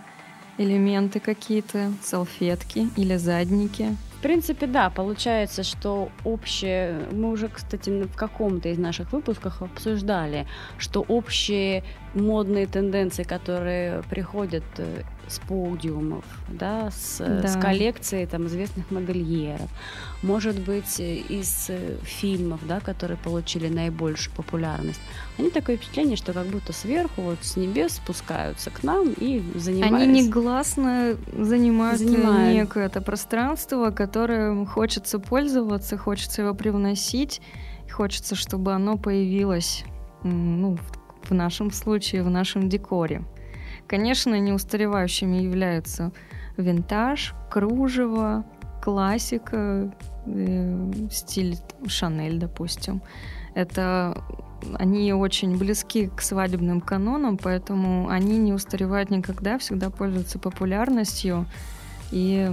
элементы 0.56 1.20
какие-то, 1.20 1.92
салфетки 2.02 2.88
или 2.96 3.16
задники. 3.16 3.94
В 4.18 4.22
принципе, 4.22 4.66
да, 4.66 4.88
получается, 4.88 5.62
что 5.62 6.08
общее, 6.25 7.02
мы 7.12 7.30
уже, 7.30 7.48
кстати, 7.48 8.04
в 8.04 8.16
каком-то 8.16 8.70
из 8.70 8.78
наших 8.78 9.12
выпусков 9.12 9.60
обсуждали, 9.60 10.46
что 10.78 11.04
общие 11.06 11.84
модные 12.14 12.66
тенденции, 12.66 13.25
которые 13.25 14.02
приходят 14.08 14.64
э, 14.78 15.02
с 15.28 15.38
подиумов, 15.40 16.25
да, 16.49 16.90
с, 16.90 17.18
да. 17.18 17.49
с 17.49 17.56
коллекцией 17.56 18.26
там, 18.26 18.47
известных 18.47 18.90
модельеров, 18.90 19.68
может 20.23 20.59
быть, 20.61 21.00
из 21.00 21.66
э, 21.68 21.97
фильмов, 22.02 22.61
да, 22.66 22.80
которые 22.80 23.16
получили 23.18 23.68
наибольшую 23.68 24.35
популярность. 24.37 25.00
Они 25.38 25.50
такое 25.50 25.76
впечатление, 25.76 26.16
что 26.16 26.33
как 26.33 26.47
будто 26.47 26.73
сверху, 26.73 27.23
вот 27.23 27.38
с 27.42 27.56
небес 27.56 27.95
спускаются 27.95 28.71
к 28.71 28.83
нам 28.83 29.12
и 29.12 29.42
занимаются. 29.54 29.97
Они 29.97 30.23
негласно 30.23 31.16
занимают, 31.37 32.00
занимают. 32.00 32.54
некое 32.54 32.87
это 32.87 33.00
пространство, 33.00 33.90
которое 33.90 34.64
хочется 34.66 35.18
пользоваться, 35.18 35.99
хочется 35.99 36.42
его 36.42 36.54
привносить, 36.54 37.40
хочется, 37.90 38.35
чтобы 38.35 38.73
оно 38.73 38.97
появилось 38.97 39.85
ну, 40.23 40.78
в 41.23 41.35
нашем 41.35 41.71
случае, 41.71 42.23
в 42.23 42.30
нашем 42.30 42.68
декоре. 42.68 43.25
Конечно, 43.87 44.38
неустаревающими 44.38 45.37
являются 45.37 46.12
винтаж, 46.57 47.35
кружево, 47.50 48.45
классика, 48.83 49.93
э, 50.26 50.93
стиль 51.11 51.57
Шанель, 51.87 52.38
допустим. 52.38 53.02
Это 53.55 54.23
они 54.78 55.12
очень 55.12 55.57
близки 55.57 56.09
к 56.09 56.21
свадебным 56.21 56.81
канонам, 56.81 57.37
поэтому 57.37 58.09
они 58.09 58.38
не 58.38 58.52
устаревают 58.52 59.11
никогда, 59.11 59.59
всегда 59.59 59.90
пользуются 59.90 60.38
популярностью 60.38 61.47
и 62.11 62.50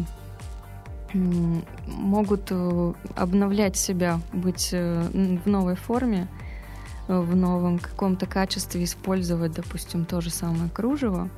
могут 1.14 2.48
э, 2.50 2.94
обновлять 3.16 3.78
себя, 3.78 4.20
быть 4.32 4.70
э, 4.72 5.40
в 5.46 5.48
новой 5.48 5.76
форме 5.76 6.28
в 7.08 7.36
новом 7.36 7.80
каком-то 7.80 8.26
качестве 8.26 8.84
использовать, 8.84 9.54
допустим, 9.54 10.06
то 10.06 10.22
же 10.22 10.30
самое 10.30 10.70
кружево 10.70 11.30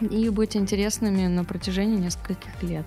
и 0.00 0.28
быть 0.28 0.56
интересными 0.56 1.26
на 1.26 1.44
протяжении 1.44 1.96
нескольких 1.96 2.62
лет. 2.62 2.84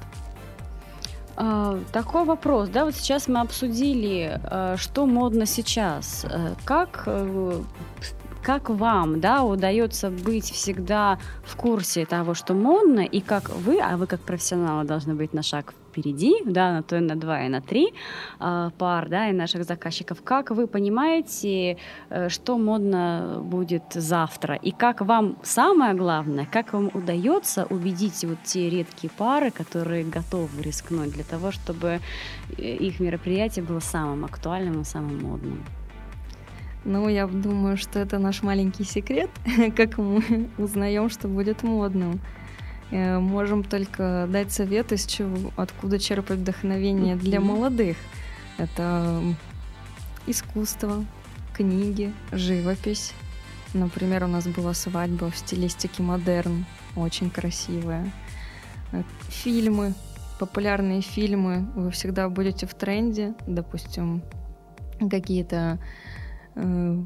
А, 1.35 1.79
такой 1.91 2.25
вопрос, 2.25 2.69
да, 2.69 2.85
вот 2.85 2.95
сейчас 2.95 3.27
мы 3.27 3.39
обсудили, 3.39 4.39
а, 4.43 4.75
что 4.77 5.05
модно 5.05 5.45
сейчас. 5.45 6.25
Э, 6.29 6.53
как 6.65 7.03
э, 7.05 7.63
как 8.43 8.69
вам, 8.69 9.19
да, 9.19 9.43
удается 9.43 10.09
быть 10.09 10.51
всегда 10.51 11.19
в 11.43 11.55
курсе 11.55 12.05
того, 12.05 12.33
что 12.33 12.53
модно, 12.53 13.01
и 13.01 13.21
как 13.21 13.49
вы, 13.49 13.79
а 13.79 13.97
вы 13.97 14.07
как 14.07 14.21
профессионалы 14.21 14.85
должны 14.85 15.13
быть 15.13 15.33
на 15.33 15.43
шаг 15.43 15.73
впереди, 15.99 16.35
да, 16.45 16.73
на 16.73 16.83
то 16.83 16.97
и 16.97 16.99
на 16.99 17.15
два, 17.15 17.45
и 17.45 17.49
на 17.49 17.61
три 17.61 17.93
э, 18.39 18.69
пар, 18.77 19.09
да, 19.09 19.29
и 19.29 19.33
наших 19.33 19.63
заказчиков. 19.63 20.21
Как 20.23 20.51
вы 20.51 20.67
понимаете, 20.67 21.77
э, 22.09 22.29
что 22.29 22.57
модно 22.57 23.41
будет 23.43 23.83
завтра? 23.93 24.55
И 24.55 24.71
как 24.71 25.01
вам, 25.01 25.35
самое 25.43 25.93
главное, 25.93 26.47
как 26.51 26.73
вам 26.73 26.89
удается 26.93 27.65
убедить 27.69 28.25
вот 28.25 28.37
те 28.43 28.69
редкие 28.69 29.11
пары, 29.17 29.51
которые 29.51 30.03
готовы 30.03 30.61
рискнуть 30.63 31.11
для 31.13 31.23
того, 31.23 31.51
чтобы 31.51 31.99
э, 32.57 32.61
их 32.61 32.99
мероприятие 32.99 33.65
было 33.65 33.79
самым 33.79 34.25
актуальным 34.25 34.81
и 34.81 34.85
самым 34.85 35.21
модным? 35.21 35.63
Ну, 36.85 37.09
я 37.09 37.27
думаю, 37.27 37.77
что 37.77 37.99
это 37.99 38.19
наш 38.19 38.41
маленький 38.43 38.85
секрет, 38.85 39.29
как 39.75 39.97
мы 39.97 40.49
узнаем, 40.57 41.09
что 41.09 41.27
будет 41.27 41.63
модным. 41.63 42.19
Э, 42.91 43.19
можем 43.19 43.63
только 43.63 44.27
дать 44.31 44.51
советы, 44.51 44.97
с 44.97 45.05
чего, 45.05 45.51
откуда 45.55 45.99
черпать 45.99 46.39
вдохновение 46.39 47.15
для 47.15 47.39
молодых. 47.39 47.97
Это 48.57 49.21
искусство, 50.25 51.05
книги, 51.53 52.13
живопись. 52.31 53.13
Например, 53.73 54.23
у 54.23 54.27
нас 54.27 54.47
была 54.47 54.73
свадьба 54.73 55.29
в 55.29 55.37
стилистике 55.37 56.01
модерн, 56.01 56.65
очень 56.95 57.29
красивая. 57.29 58.11
Э, 58.91 59.03
фильмы, 59.29 59.93
популярные 60.39 61.01
фильмы, 61.01 61.69
вы 61.75 61.91
всегда 61.91 62.27
будете 62.29 62.65
в 62.65 62.73
тренде, 62.73 63.35
допустим, 63.45 64.23
какие-то 64.99 65.77
э, 66.55 67.03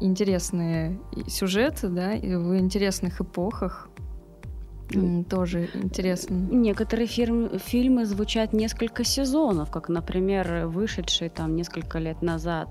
интересные 0.00 1.00
сюжеты, 1.26 1.88
да, 1.88 2.12
в 2.12 2.56
интересных 2.58 3.20
эпохах, 3.20 3.88
тоже 5.28 5.68
интересно. 5.74 6.34
Некоторые 6.34 7.06
фирм, 7.06 7.58
фильмы 7.58 8.06
звучат 8.06 8.52
несколько 8.52 9.04
сезонов, 9.04 9.70
как, 9.70 9.88
например, 9.88 10.66
вышедший 10.66 11.28
там 11.28 11.54
несколько 11.54 11.98
лет 11.98 12.22
назад 12.22 12.68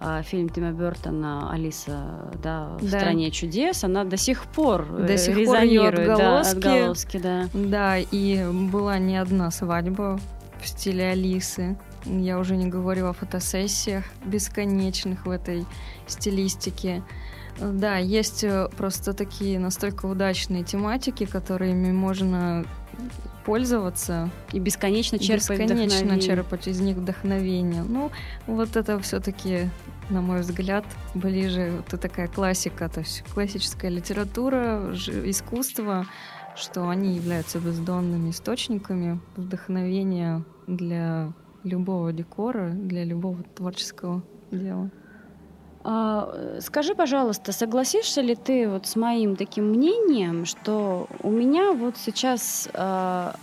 э, 0.00 0.22
фильм 0.24 0.48
Тима 0.48 0.72
Бертона 0.72 1.50
«Алиса 1.52 2.30
да, 2.42 2.76
в 2.80 2.90
да. 2.90 2.98
стране 2.98 3.30
чудес». 3.30 3.84
Она 3.84 4.04
до 4.04 4.16
сих 4.16 4.44
пор 4.44 4.86
э, 4.98 5.06
до 5.06 5.16
сих 5.16 5.36
резонирует. 5.36 6.06
Пор 6.06 6.10
отголоски. 6.12 6.60
Да, 6.60 6.74
отголоски, 6.74 7.18
да. 7.18 7.48
Да, 7.54 7.98
и 7.98 8.44
была 8.52 8.98
не 8.98 9.16
одна 9.16 9.50
свадьба 9.50 10.20
в 10.60 10.68
стиле 10.68 11.10
Алисы. 11.10 11.76
Я 12.04 12.38
уже 12.38 12.56
не 12.56 12.66
говорю 12.66 13.08
о 13.08 13.12
фотосессиях 13.12 14.04
бесконечных 14.24 15.26
в 15.26 15.30
этой 15.30 15.64
стилистике. 16.06 17.02
Да, 17.60 17.98
есть 17.98 18.44
э, 18.44 18.68
просто 18.76 19.12
такие 19.12 19.58
настолько 19.58 20.06
удачные 20.06 20.64
тематики, 20.64 21.26
которыми 21.26 21.92
можно 21.92 22.64
пользоваться. 23.44 24.30
И 24.52 24.58
бесконечно 24.58 25.18
черпать 25.18 25.58
Бесконечно 25.58 26.20
черпать 26.20 26.68
из 26.68 26.80
них 26.80 26.96
вдохновение. 26.96 27.82
Ну, 27.82 28.10
вот 28.46 28.76
это 28.76 28.98
все-таки, 29.00 29.68
на 30.10 30.20
мой 30.20 30.40
взгляд, 30.40 30.84
ближе, 31.14 31.82
вот 31.90 32.00
такая 32.00 32.28
классика, 32.28 32.88
то 32.88 33.00
есть 33.00 33.24
классическая 33.34 33.90
литература, 33.90 34.92
искусство, 35.24 36.06
что 36.56 36.88
они 36.88 37.16
являются 37.16 37.58
бездонными 37.58 38.30
источниками 38.30 39.20
вдохновения 39.36 40.44
для 40.66 41.32
любого 41.64 42.12
декора, 42.12 42.70
для 42.70 43.04
любого 43.04 43.42
творческого 43.42 44.22
дела. 44.50 44.90
А, 45.84 46.58
скажи, 46.60 46.94
пожалуйста, 46.94 47.52
согласишься 47.52 48.20
ли 48.20 48.34
ты 48.34 48.68
вот 48.68 48.86
с 48.86 48.96
моим 48.96 49.36
таким 49.36 49.70
мнением, 49.70 50.44
что 50.46 51.08
у 51.22 51.30
меня 51.30 51.72
вот 51.72 51.96
сейчас 51.96 52.68
а, 52.74 53.34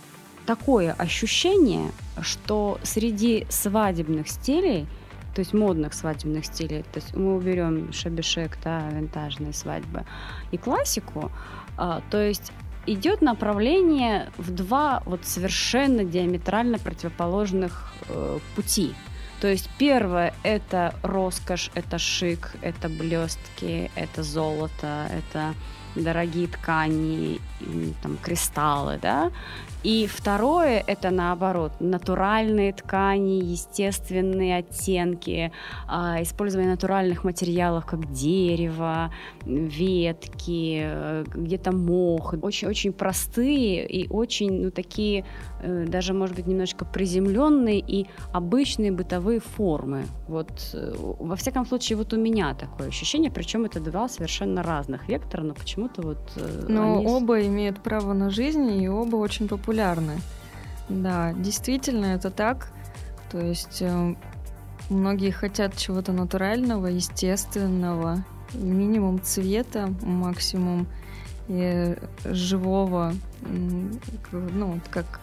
такое 0.46 0.92
ощущение, 0.92 1.90
что 2.22 2.78
среди 2.82 3.46
свадебных 3.50 4.28
стилей, 4.28 4.86
то 5.34 5.40
есть 5.40 5.52
модных 5.52 5.92
свадебных 5.92 6.46
стилей, 6.46 6.82
то 6.82 7.00
есть 7.00 7.14
мы 7.14 7.36
уберем 7.36 7.92
шабишек, 7.92 8.58
да, 8.64 8.88
винтажные 8.90 9.52
свадьбы 9.52 10.04
и 10.50 10.56
классику, 10.56 11.30
а, 11.76 12.00
то 12.10 12.22
есть 12.22 12.52
идет 12.86 13.20
направление 13.20 14.30
в 14.38 14.50
два 14.50 15.02
вот 15.04 15.24
совершенно 15.24 16.04
диаметрально 16.04 16.78
противоположных 16.78 17.92
э, 18.08 18.38
пути. 18.56 18.94
То 19.40 19.48
есть 19.48 19.70
первое— 19.78 20.34
это 20.42 20.94
роскошь, 21.02 21.70
это 21.74 21.98
шик, 21.98 22.52
это 22.60 22.88
блестки, 22.88 23.90
это 23.94 24.22
золото, 24.22 25.08
это 25.10 25.54
дорогие 25.94 26.46
ткани, 26.46 27.40
там, 28.02 28.18
кристаллы, 28.18 28.98
да, 29.00 29.32
и 29.82 30.06
второе– 30.06 30.84
это 30.86 31.10
наоборот, 31.10 31.72
натуральные 31.80 32.74
ткани, 32.74 33.42
естественные 33.42 34.58
оттенки, 34.58 35.52
а, 35.88 36.22
использование 36.22 36.72
натуральных 36.72 37.24
материалов, 37.24 37.86
как 37.86 38.12
дерево, 38.12 39.10
ветки, 39.46 40.82
э, 40.84 41.24
где-то 41.34 41.72
мох. 41.72 42.34
Очень-очень 42.42 42.92
простые 42.92 43.86
и 43.86 44.06
очень, 44.08 44.64
ну, 44.64 44.70
такие, 44.70 45.24
э, 45.62 45.86
даже, 45.88 46.12
может 46.12 46.36
быть, 46.36 46.46
немножечко 46.46 46.84
приземленные 46.84 47.78
и 47.78 48.06
обычные 48.34 48.92
бытовые 48.92 49.40
формы. 49.40 50.04
Вот, 50.28 50.50
э, 50.74 50.94
во 50.98 51.36
всяком 51.36 51.64
случае, 51.64 51.96
вот 51.96 52.12
у 52.12 52.18
меня 52.18 52.54
такое 52.54 52.88
ощущение, 52.88 53.30
причем 53.30 53.64
это 53.64 53.80
два 53.80 54.08
совершенно 54.08 54.62
разных 54.62 55.08
вектора, 55.08 55.42
но 55.42 55.54
почему-то 55.54 56.02
вот... 56.02 56.18
Но 56.68 56.98
они... 56.98 57.06
оба 57.06 57.40
имеют 57.46 57.82
право 57.82 58.12
на 58.12 58.28
жизнь, 58.28 58.82
и 58.82 58.86
оба 58.86 59.16
очень 59.16 59.48
популярны 59.48 59.69
популярны. 59.70 60.20
Да, 60.88 61.32
действительно, 61.32 62.06
это 62.06 62.30
так. 62.30 62.72
То 63.30 63.38
есть 63.38 63.78
э, 63.80 64.14
многие 64.88 65.30
хотят 65.30 65.76
чего-то 65.76 66.12
натурального, 66.12 66.86
естественного, 66.86 68.24
минимум 68.52 69.22
цвета, 69.22 69.94
максимум 70.02 70.88
и 71.46 71.96
живого, 72.24 73.14
ну, 74.32 74.80
как 74.90 75.20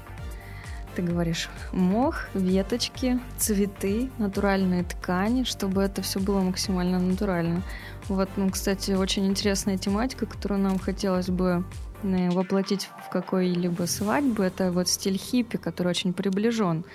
ты 0.95 1.01
говоришь, 1.01 1.49
мох, 1.73 2.27
веточки, 2.33 3.19
цветы, 3.37 4.09
натуральные 4.17 4.83
ткани, 4.83 5.43
чтобы 5.43 5.81
это 5.81 6.01
все 6.01 6.21
было 6.21 6.39
максимально 6.39 6.99
натурально. 6.99 7.61
Вот, 8.07 8.29
ну, 8.37 8.49
кстати, 8.49 8.91
очень 8.91 9.27
интересная 9.27 9.77
тематика, 9.77 10.25
которую 10.25 10.61
нам 10.61 10.79
хотелось 10.79 11.29
бы 11.29 11.65
Э, 11.86 11.86
воплотить 12.03 12.89
в 13.05 13.09
какой-либо 13.09 13.83
свадьбу, 13.83 14.43
это 14.43 14.71
вот 14.71 14.87
стиль 14.87 15.17
хиппи, 15.17 15.57
который 15.57 15.89
очень 15.89 16.13
приближен 16.13 16.85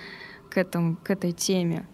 к, 0.50 0.56
этому, 0.58 0.96
к 0.96 1.10
этой 1.10 1.32
теме. 1.32 1.86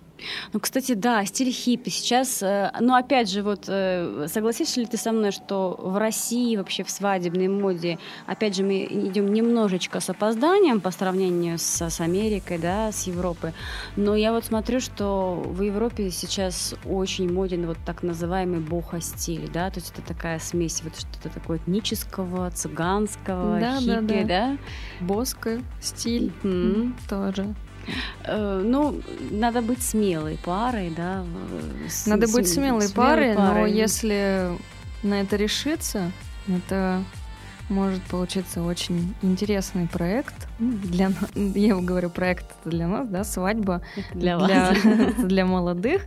Ну, 0.53 0.61
кстати, 0.61 0.95
да, 0.95 1.25
стиль 1.25 1.53
хиппи 1.53 1.91
сейчас. 1.91 2.43
Э, 2.43 2.73
но 2.81 2.95
опять 2.95 3.31
же, 3.31 3.43
вот 3.43 3.65
э, 3.69 4.27
согласишься 4.29 4.81
ли 4.81 4.87
ты 4.87 4.97
со 4.97 5.13
мной, 5.13 5.33
что 5.33 5.77
в 5.79 5.97
России 5.99 6.57
вообще 6.57 6.85
в 6.85 6.91
свадебной 6.91 7.49
моде, 7.49 7.99
опять 8.27 8.57
же, 8.57 8.63
мы 8.63 8.85
идем 8.85 9.33
немножечко 9.33 10.01
с 10.01 10.11
опозданием 10.11 10.81
по 10.81 10.91
сравнению 10.91 11.59
с, 11.59 11.81
с 11.83 12.01
Америкой, 12.01 12.59
да, 12.59 12.93
с 12.93 13.07
Европой. 13.07 13.53
Но 13.97 14.15
я 14.17 14.33
вот 14.33 14.45
смотрю, 14.45 14.81
что 14.81 15.43
в 15.45 15.63
Европе 15.63 16.11
сейчас 16.11 16.75
очень 16.85 17.33
моден 17.33 17.67
вот 17.67 17.79
так 17.85 18.03
называемый 18.03 18.61
бохо-стиль, 18.61 19.49
да, 19.53 19.71
то 19.71 19.81
есть 19.81 19.93
это 19.93 20.03
такая 20.03 20.39
смесь 20.39 20.83
вот 20.83 20.97
что-то 20.97 21.29
такое 21.29 21.59
этнического, 21.59 22.51
цыганского, 22.51 23.61
да, 23.61 23.79
хиппи, 23.79 23.91
да, 23.91 24.01
да. 24.01 24.25
да? 24.25 24.59
Боска 25.01 25.61
стиль 25.81 26.33
mm-hmm. 26.43 26.93
тоже. 27.09 27.55
Э, 28.24 28.62
ну, 28.64 29.01
надо 29.31 29.62
быть 29.62 29.83
смелой 29.83 30.38
парой, 30.44 30.92
да. 30.96 31.24
Надо 32.07 32.27
с, 32.27 32.33
быть 32.35 32.48
смелой, 32.48 32.83
смелой 32.83 32.94
парой, 32.94 33.35
парой, 33.35 33.61
но 33.61 33.66
если 33.66 34.48
на 35.03 35.20
это 35.20 35.37
решиться, 35.37 36.12
это 36.48 37.03
может 37.68 38.03
получиться 38.03 38.62
очень 38.62 39.14
интересный 39.22 39.87
проект. 39.87 40.48
Для, 40.59 41.12
я 41.35 41.77
говорю, 41.77 42.11
проект 42.11 42.46
это 42.61 42.70
для 42.70 42.88
нас, 42.88 43.09
да, 43.09 43.24
свадьба 43.24 43.83
для, 44.14 44.38
для, 44.38 44.74
для 45.18 45.46
молодых. 45.46 46.03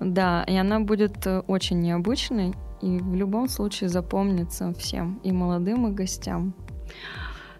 Да, 0.00 0.44
и 0.48 0.56
она 0.56 0.80
будет 0.80 1.26
э, 1.26 1.40
очень 1.46 1.80
необычной 1.80 2.54
и 2.82 2.98
в 2.98 3.14
любом 3.14 3.48
случае 3.48 3.88
запомнится 3.88 4.74
всем, 4.74 5.20
и 5.24 5.32
молодым, 5.32 5.86
и 5.86 5.90
гостям. 5.92 6.54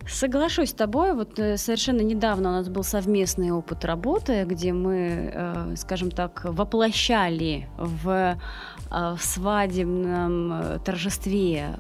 Соглашусь 0.07 0.71
с 0.71 0.73
тобой. 0.75 1.15
Вот 1.15 1.39
э, 1.39 1.57
совершенно 1.57 2.03
недавно 2.03 2.51
у 2.51 2.53
нас 2.53 2.69
был 2.69 2.83
совместный 2.83 3.51
опыт 3.51 3.85
работы, 3.85 4.45
где 4.45 4.73
мы, 4.73 5.33
э, 5.33 5.75
скажем 5.77 6.11
так, 6.11 6.43
воплощали 6.45 7.69
в, 7.79 8.09
э, 8.09 8.37
в 8.91 9.23
свадебном 9.23 10.81
торжестве 10.85 11.77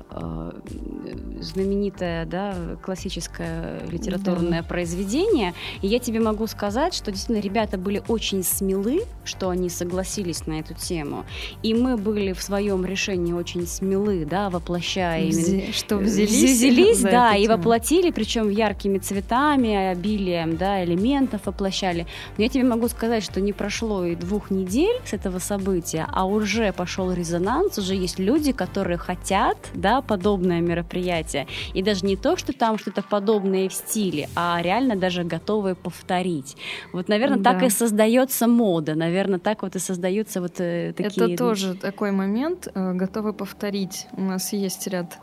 знаменитое, 1.40 2.24
да, 2.24 2.54
классическое 2.82 3.86
литературное 3.86 4.62
да. 4.62 4.68
произведение. 4.68 5.52
И 5.82 5.86
я 5.86 5.98
тебе 5.98 6.20
могу 6.20 6.46
сказать, 6.46 6.94
что 6.94 7.12
действительно 7.12 7.44
ребята 7.44 7.76
были 7.76 8.02
очень 8.08 8.42
смелы, 8.42 9.02
что 9.24 9.50
они 9.50 9.68
согласились 9.68 10.46
на 10.46 10.60
эту 10.60 10.74
тему. 10.74 11.24
И 11.62 11.74
мы 11.74 11.96
были 11.96 12.32
в 12.32 12.42
своем 12.42 12.84
решении 12.86 13.32
очень 13.32 13.66
смелы, 13.66 14.24
да, 14.24 14.48
воплощая 14.48 15.24
именно... 15.24 15.72
Что 15.72 15.96
взялись? 15.98 16.56
Взялись, 16.56 17.02
да, 17.02 17.36
и 17.36 17.46
воплотили 17.46 18.10
причем 18.14 18.50
яркими 18.50 18.98
цветами, 18.98 19.74
обилием 19.90 20.56
да, 20.56 20.84
элементов 20.84 21.42
воплощали. 21.46 22.06
Но 22.36 22.44
я 22.44 22.48
тебе 22.48 22.64
могу 22.64 22.88
сказать, 22.88 23.22
что 23.22 23.40
не 23.40 23.52
прошло 23.52 24.04
и 24.04 24.14
двух 24.14 24.50
недель 24.50 25.00
с 25.04 25.12
этого 25.12 25.38
события, 25.38 26.06
а 26.12 26.26
уже 26.26 26.72
пошел 26.72 27.12
резонанс, 27.12 27.78
уже 27.78 27.94
есть 27.94 28.18
люди, 28.18 28.52
которые 28.52 28.98
хотят 28.98 29.56
да, 29.74 30.00
подобное 30.00 30.60
мероприятие. 30.60 31.46
И 31.74 31.82
даже 31.82 32.06
не 32.06 32.16
то, 32.16 32.36
что 32.36 32.52
там 32.52 32.78
что-то 32.78 33.02
подобное 33.02 33.68
в 33.68 33.74
стиле, 33.74 34.28
а 34.34 34.60
реально 34.62 34.96
даже 34.96 35.24
готовые 35.24 35.74
повторить. 35.74 36.56
Вот, 36.92 37.08
наверное, 37.08 37.38
да. 37.38 37.52
так 37.52 37.62
и 37.62 37.70
создается 37.70 38.46
мода, 38.46 38.94
наверное, 38.94 39.38
так 39.38 39.62
вот 39.62 39.76
и 39.76 39.78
создаются 39.78 40.40
вот 40.40 40.60
э, 40.60 40.92
такие... 40.96 41.34
Это 41.34 41.36
тоже 41.36 41.74
такой 41.74 42.10
момент, 42.10 42.68
э, 42.74 42.92
готовы 42.94 43.32
повторить. 43.32 44.06
У 44.12 44.22
нас 44.22 44.52
есть 44.52 44.86
ряд 44.86 45.18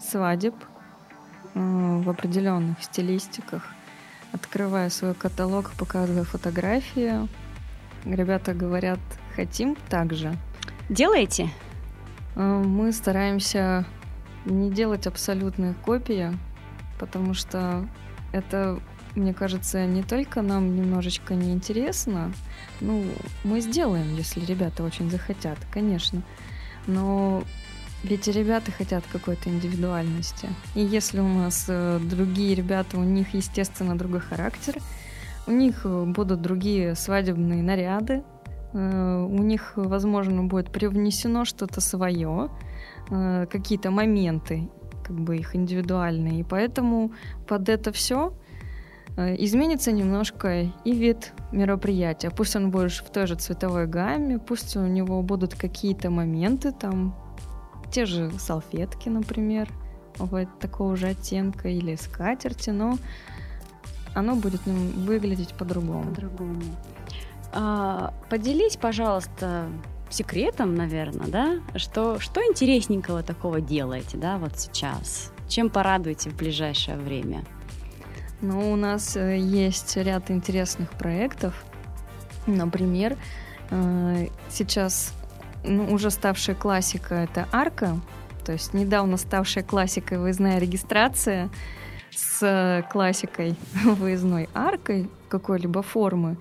свадеб, 0.00 0.54
в 1.54 2.08
определенных 2.08 2.82
стилистиках. 2.82 3.64
Открывая 4.32 4.88
свой 4.88 5.14
каталог, 5.14 5.72
показывая 5.72 6.24
фотографии, 6.24 7.28
ребята 8.04 8.54
говорят, 8.54 9.00
хотим 9.36 9.76
так 9.88 10.14
же. 10.14 10.34
Делаете? 10.88 11.50
Э, 12.34 12.62
мы 12.64 12.92
стараемся 12.92 13.84
не 14.44 14.70
делать 14.70 15.06
абсолютные 15.06 15.74
копии, 15.74 16.32
потому 16.98 17.34
что 17.34 17.86
это, 18.32 18.80
мне 19.14 19.34
кажется, 19.34 19.86
не 19.86 20.02
только 20.02 20.42
нам 20.42 20.74
немножечко 20.74 21.34
неинтересно. 21.34 22.32
Ну, 22.80 23.04
мы 23.44 23.60
сделаем, 23.60 24.16
если 24.16 24.44
ребята 24.44 24.82
очень 24.82 25.10
захотят, 25.10 25.58
конечно. 25.70 26.22
Но 26.86 27.44
ведь 28.02 28.26
ребята 28.26 28.72
хотят 28.72 29.04
какой-то 29.12 29.48
индивидуальности. 29.48 30.48
И 30.74 30.80
если 30.80 31.20
у 31.20 31.28
нас 31.28 31.66
э, 31.68 32.00
другие 32.00 32.54
ребята, 32.54 32.98
у 32.98 33.04
них, 33.04 33.32
естественно, 33.32 33.96
другой 33.96 34.20
характер, 34.20 34.74
у 35.46 35.52
них 35.52 35.82
э, 35.84 36.04
будут 36.04 36.42
другие 36.42 36.96
свадебные 36.96 37.62
наряды, 37.62 38.24
э, 38.72 39.26
у 39.30 39.42
них, 39.42 39.74
возможно, 39.76 40.42
будет 40.42 40.72
привнесено 40.72 41.44
что-то 41.44 41.80
свое, 41.80 42.50
какие-то 43.08 43.90
моменты, 43.90 44.70
как 45.04 45.16
бы 45.16 45.36
их 45.36 45.54
индивидуальные. 45.54 46.40
И 46.40 46.42
поэтому 46.44 47.12
под 47.46 47.68
это 47.68 47.92
все 47.92 48.32
изменится 49.16 49.92
немножко 49.92 50.72
и 50.84 50.92
вид 50.92 51.32
мероприятия. 51.50 52.30
Пусть 52.30 52.56
он 52.56 52.70
будет 52.70 52.92
в 52.92 53.10
той 53.10 53.26
же 53.26 53.34
цветовой 53.34 53.86
гамме, 53.86 54.38
пусть 54.38 54.76
у 54.76 54.86
него 54.86 55.20
будут 55.20 55.54
какие-то 55.54 56.10
моменты, 56.10 56.72
там 56.72 57.14
те 57.92 58.06
же 58.06 58.32
салфетки, 58.38 59.08
например, 59.08 59.68
вот 60.18 60.48
такого 60.58 60.96
же 60.96 61.08
оттенка 61.08 61.68
или 61.68 61.94
скатерти, 61.94 62.70
но 62.70 62.98
оно 64.14 64.34
будет 64.34 64.60
ну, 64.66 64.74
выглядеть 65.04 65.54
по-другому. 65.54 66.04
По-другому. 66.04 66.62
А, 67.52 68.14
поделись, 68.30 68.76
пожалуйста, 68.76 69.68
секретом, 70.10 70.74
наверное, 70.74 71.26
да, 71.28 71.60
что, 71.76 72.18
что 72.18 72.42
интересненького 72.42 73.22
такого 73.22 73.60
делаете, 73.60 74.16
да, 74.16 74.38
вот 74.38 74.58
сейчас? 74.58 75.32
Чем 75.48 75.68
порадуете 75.70 76.30
в 76.30 76.36
ближайшее 76.36 76.96
время? 76.96 77.44
Ну, 78.40 78.72
у 78.72 78.76
нас 78.76 79.16
э, 79.16 79.38
есть 79.38 79.96
ряд 79.96 80.30
интересных 80.30 80.90
проектов. 80.90 81.64
Например, 82.46 83.16
э, 83.70 84.28
сейчас 84.48 85.14
ну, 85.64 85.92
уже 85.92 86.10
ставшая 86.10 86.56
классика— 86.56 87.14
это 87.16 87.48
арка, 87.52 88.00
то 88.44 88.52
есть 88.52 88.74
недавно 88.74 89.16
ставшая 89.16 89.64
классикой 89.64 90.18
выездная 90.18 90.58
регистрация 90.58 91.50
с 92.10 92.84
классикой 92.90 93.56
выездной 93.84 94.48
аркой 94.54 95.08
какой-либо 95.28 95.82
формы. 95.82 96.36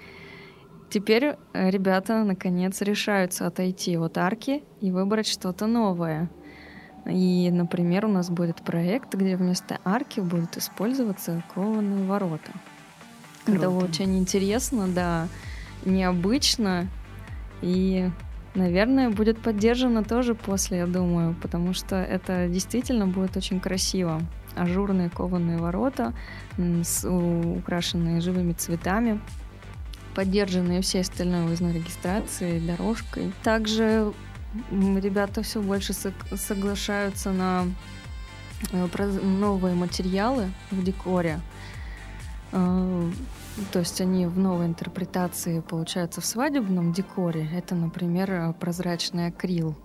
Теперь 0.89 1.37
э, 1.53 1.69
ребята 1.69 2.23
наконец 2.23 2.81
решаются 2.81 3.47
отойти 3.47 3.95
от 3.95 4.17
арки 4.17 4.63
и 4.81 4.91
выбрать 4.91 5.27
что-то 5.27 5.65
новое. 5.65 6.29
И, 7.05 7.49
например, 7.49 8.05
у 8.05 8.09
нас 8.09 8.29
будет 8.29 8.61
проект, 8.61 9.15
где 9.15 9.35
вместо 9.35 9.79
арки 9.85 10.19
будут 10.19 10.57
использоваться 10.57 11.43
кованые 11.53 12.05
ворота. 12.05 12.51
Круто. 13.45 13.57
Это 13.57 13.69
очень 13.69 14.19
интересно, 14.19 14.87
да, 14.87 15.27
необычно 15.85 16.87
и, 17.61 18.09
наверное, 18.55 19.09
будет 19.09 19.39
поддержано 19.39 20.03
тоже 20.03 20.35
после, 20.35 20.79
я 20.79 20.87
думаю, 20.87 21.35
потому 21.41 21.73
что 21.73 21.95
это 21.95 22.47
действительно 22.47 23.07
будет 23.07 23.37
очень 23.37 23.59
красиво. 23.59 24.21
Ажурные 24.55 25.09
кованые 25.09 25.57
ворота, 25.57 26.13
с, 26.57 27.07
украшенные 27.07 28.21
живыми 28.21 28.53
цветами 28.53 29.19
поддержанные 30.13 30.81
всей 30.81 31.01
остальной 31.01 31.45
выездной 31.45 31.73
регистрацией, 31.73 32.59
дорожкой. 32.59 33.31
Также 33.43 34.11
ребята 34.71 35.43
все 35.43 35.61
больше 35.61 35.93
соглашаются 35.93 37.31
на 37.31 37.65
э, 38.71 38.87
новые 39.21 39.75
материалы 39.75 40.51
в 40.69 40.83
декоре. 40.83 41.39
Э, 43.57 43.61
то 43.71 43.79
есть 43.79 44.01
они 44.01 44.25
в 44.25 44.37
новой 44.37 44.65
интерпретации 44.65 45.59
получаются 45.59 46.21
в 46.21 46.25
свадебном 46.25 46.93
декоре. 46.93 47.49
Это, 47.53 47.75
например, 47.75 48.53
прозрачный 48.59 49.27
акрил. 49.27 49.75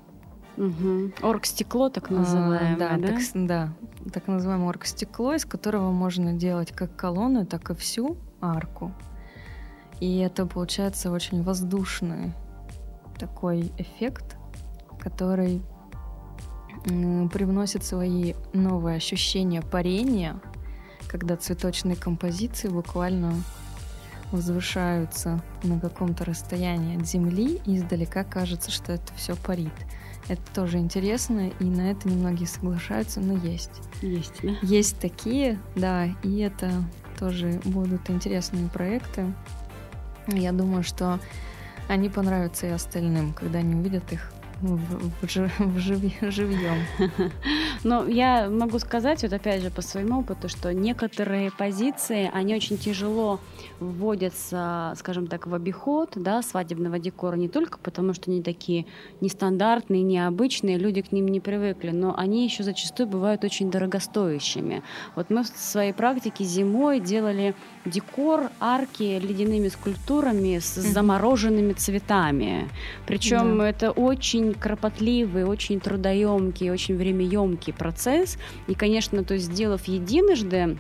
Угу. 0.57 1.13
Оргстекло, 1.23 1.91
так 1.91 2.11
называемое, 2.11 2.75
а, 2.75 2.79
да? 2.79 2.97
Да 2.97 3.09
так, 3.09 3.23
да, 3.35 3.73
так 4.13 4.27
называемое 4.27 4.69
оргстекло, 4.69 5.35
из 5.35 5.45
которого 5.45 5.93
можно 5.93 6.33
делать 6.33 6.73
как 6.73 6.97
колонны, 6.97 7.45
так 7.45 7.71
и 7.71 7.75
всю 7.75 8.17
арку. 8.41 8.93
И 10.01 10.19
это 10.19 10.47
получается 10.47 11.11
очень 11.11 11.43
воздушный 11.43 12.33
такой 13.19 13.73
эффект, 13.79 14.37
который 14.99 15.63
привносит 16.85 17.85
свои 17.85 18.35
новые 18.53 18.97
ощущения 18.97 19.61
парения, 19.61 20.41
когда 21.09 21.37
цветочные 21.37 21.97
композиции 21.97 22.69
буквально 22.69 23.35
возвышаются 24.33 25.43
на 25.63 25.79
каком-то 25.79 26.25
расстоянии 26.25 27.01
от 27.01 27.07
земли, 27.07 27.61
и 27.65 27.77
издалека 27.77 28.25
кажется, 28.25 28.71
что 28.71 28.93
это 28.93 29.13
все 29.15 29.37
парит. 29.37 29.73
Это 30.29 30.43
тоже 30.55 30.79
интересно, 30.79 31.51
и 31.61 31.65
на 31.65 31.91
это 31.91 32.09
немногие 32.09 32.49
соглашаются, 32.49 33.21
но 33.21 33.35
есть. 33.35 33.71
Есть, 34.03 34.35
да? 34.43 34.55
Есть 34.63 34.99
такие, 34.99 35.59
да, 35.77 36.07
и 36.25 36.39
это 36.39 36.71
тоже 37.19 37.61
будут 37.65 38.11
интересные 38.11 38.69
проекты. 38.69 39.33
Я 40.27 40.53
думаю, 40.53 40.83
что 40.83 41.21
они 41.89 42.09
понравятся 42.09 42.67
и 42.67 42.71
остальным, 42.71 43.33
когда 43.33 43.61
они 43.61 43.77
увидят 43.77 44.13
их 44.13 44.33
в, 44.61 44.77
в, 44.77 45.23
в 45.23 45.79
живьем. 45.79 46.85
Но 47.85 48.07
я 48.07 48.49
могу 48.49 48.79
сказать, 48.79 49.23
вот 49.23 49.33
опять 49.33 49.63
же 49.63 49.71
по 49.71 49.83
своему 49.83 50.21
опыту, 50.21 50.49
что 50.49 50.73
некоторые 50.73 51.51
позиции, 51.51 52.31
они 52.33 52.55
очень 52.55 52.79
тяжело 52.79 53.41
вводятся, 53.81 54.95
скажем 54.97 55.27
так, 55.27 55.47
в 55.47 55.55
обиход 55.55 56.13
да, 56.17 56.43
свадебного 56.43 56.99
декора, 56.99 57.37
не 57.37 57.49
только 57.49 57.79
потому, 57.79 58.15
что 58.15 58.31
они 58.31 58.43
такие 58.43 58.87
нестандартные, 59.21 60.03
необычные, 60.03 60.79
люди 60.79 61.03
к 61.03 61.13
ним 61.13 61.29
не 61.29 61.41
привыкли, 61.41 61.91
но 61.91 62.15
они 62.17 62.45
еще 62.45 62.63
зачастую 62.63 63.09
бывают 63.09 63.45
очень 63.45 63.71
дорогостоящими. 63.71 64.83
Вот 65.15 65.31
мы 65.31 65.43
в 65.43 65.49
своей 65.49 65.93
практике 65.93 66.45
зимой 66.45 67.01
делали 67.01 67.55
декор, 67.85 68.51
арки 68.61 69.19
ледяными 69.19 69.69
скульптурами 69.69 70.59
с 70.59 70.75
замороженными 70.75 71.73
цветами. 71.73 72.69
Причем 73.07 73.59
да. 73.59 73.69
это 73.69 73.91
очень 73.91 74.55
кропотливый, 74.55 75.45
очень 75.45 75.81
трудоемкий, 75.81 76.71
очень 76.71 76.97
времяемкий 77.67 77.73
процесс. 77.73 78.39
И, 78.69 78.75
конечно, 78.75 79.25
то 79.25 79.35
есть 79.35 79.47
сделав 79.47 79.89
единожды, 79.89 80.79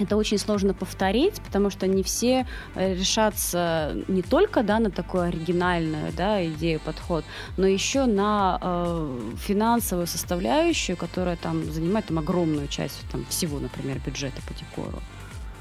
это 0.00 0.16
очень 0.16 0.38
сложно 0.38 0.74
повторить, 0.74 1.40
потому 1.42 1.70
что 1.70 1.88
не 1.88 2.02
все 2.02 2.46
э, 2.76 2.94
решатся 2.94 3.96
не 4.08 4.22
только 4.22 4.62
да, 4.62 4.78
на 4.78 4.90
такую 4.90 5.24
оригинальную 5.24 6.12
да, 6.16 6.44
идею, 6.44 6.80
подход, 6.84 7.24
но 7.56 7.66
еще 7.66 8.06
на 8.06 8.58
э, 8.62 9.20
финансовую 9.38 10.06
составляющую, 10.06 10.96
которая 10.96 11.36
там 11.36 11.64
занимает 11.72 12.06
там, 12.06 12.18
огромную 12.18 12.68
часть 12.68 13.04
там, 13.10 13.24
всего, 13.28 13.58
например, 13.58 14.00
бюджета 14.06 14.40
по 14.46 14.54
декору. 14.54 15.02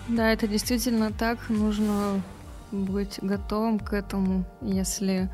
Да, 0.07 0.31
это 0.31 0.47
действительно 0.47 1.11
так. 1.11 1.49
Нужно 1.49 2.21
быть 2.71 3.19
готовым 3.23 3.79
к 3.79 3.93
этому, 3.93 4.45
если 4.61 5.29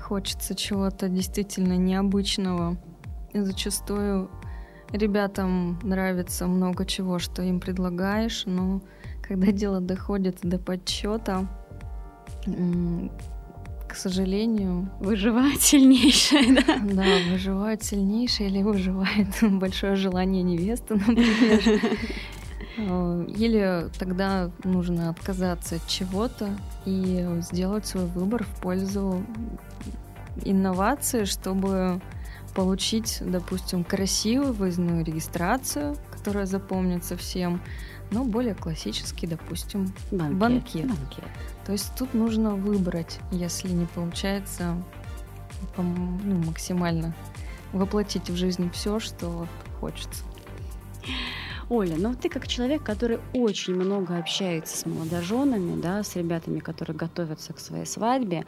хочется 0.00 0.54
чего-то 0.54 1.08
действительно 1.08 1.76
необычного. 1.76 2.76
И 3.34 3.40
зачастую 3.40 4.30
ребятам 4.92 5.78
нравится 5.82 6.46
много 6.46 6.86
чего, 6.86 7.18
что 7.18 7.42
им 7.42 7.60
предлагаешь, 7.60 8.44
но 8.46 8.80
когда 9.22 9.46
дело 9.52 9.80
доходит 9.80 10.38
до 10.42 10.58
подсчета, 10.58 11.48
к 13.88 13.96
сожалению... 13.96 14.90
Выживает 15.00 15.60
сильнейшее, 15.60 16.54
да? 16.54 16.78
Да, 16.82 17.04
выживает 17.30 17.82
сильнейшее 17.84 18.50
или 18.50 18.62
выживает 18.62 19.28
большое 19.42 19.96
желание 19.96 20.42
невесты, 20.42 20.94
например. 20.94 21.80
Или 23.38 23.86
тогда 24.00 24.50
нужно 24.64 25.10
отказаться 25.10 25.76
от 25.76 25.86
чего-то 25.86 26.48
и 26.84 27.24
сделать 27.40 27.86
свой 27.86 28.06
выбор 28.06 28.42
в 28.42 28.60
пользу 28.60 29.24
инновации, 30.44 31.24
чтобы 31.24 32.00
получить, 32.54 33.18
допустим, 33.20 33.84
красивую 33.84 34.52
выездную 34.52 35.04
регистрацию, 35.04 35.96
которая 36.10 36.46
запомнится 36.46 37.16
всем, 37.16 37.60
но 38.10 38.24
более 38.24 38.54
классический, 38.54 39.26
допустим, 39.26 39.92
банкет. 40.10 40.38
банкет. 40.38 40.86
банкет. 40.86 41.24
То 41.66 41.72
есть 41.72 41.92
тут 41.96 42.14
нужно 42.14 42.54
выбрать, 42.54 43.18
если 43.30 43.68
не 43.68 43.86
получается 43.86 44.76
ну, 45.76 46.44
максимально 46.46 47.14
воплотить 47.72 48.30
в 48.30 48.36
жизнь 48.36 48.70
все, 48.70 49.00
что 49.00 49.48
хочется. 49.80 50.24
Оля, 51.70 51.96
ну 51.96 52.14
ты 52.14 52.28
как 52.28 52.46
человек, 52.46 52.82
который 52.82 53.20
очень 53.32 53.74
много 53.74 54.18
общается 54.18 54.76
с 54.76 54.84
молодоженами, 54.84 55.80
да, 55.80 56.02
с 56.02 56.14
ребятами, 56.16 56.58
которые 56.58 56.96
готовятся 56.96 57.52
к 57.52 57.58
своей 57.58 57.86
свадьбе, 57.86 58.44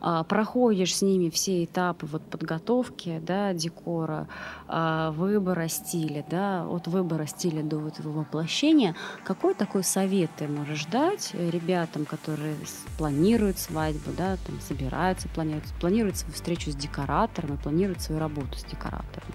а, 0.00 0.22
проходишь 0.22 0.96
с 0.96 1.02
ними 1.02 1.30
все 1.30 1.64
этапы 1.64 2.06
вот 2.06 2.22
подготовки, 2.22 3.20
да, 3.26 3.52
декора, 3.52 4.28
а, 4.68 5.10
выбора 5.12 5.68
стиля, 5.68 6.24
да, 6.30 6.66
от 6.68 6.86
выбора 6.86 7.26
стиля 7.26 7.62
до 7.62 7.78
вот 7.78 7.98
его 7.98 8.12
воплощения, 8.12 8.94
какой 9.24 9.54
такой 9.54 9.82
совет 9.82 10.30
ты 10.38 10.46
можешь 10.46 10.86
дать 10.86 11.34
ребятам, 11.34 12.04
которые 12.04 12.54
планируют 12.98 13.58
свадьбу, 13.58 14.12
да, 14.16 14.36
там 14.46 14.60
собираются, 14.60 15.28
планируют, 15.28 15.64
планируют 15.80 16.16
свою 16.16 16.34
встречу 16.34 16.70
с 16.70 16.76
декоратором 16.76 17.54
и 17.54 17.58
планируют 17.58 18.00
свою 18.00 18.20
работу 18.20 18.56
с 18.56 18.64
декоратором? 18.64 19.28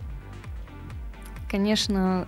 Конечно, 1.50 2.28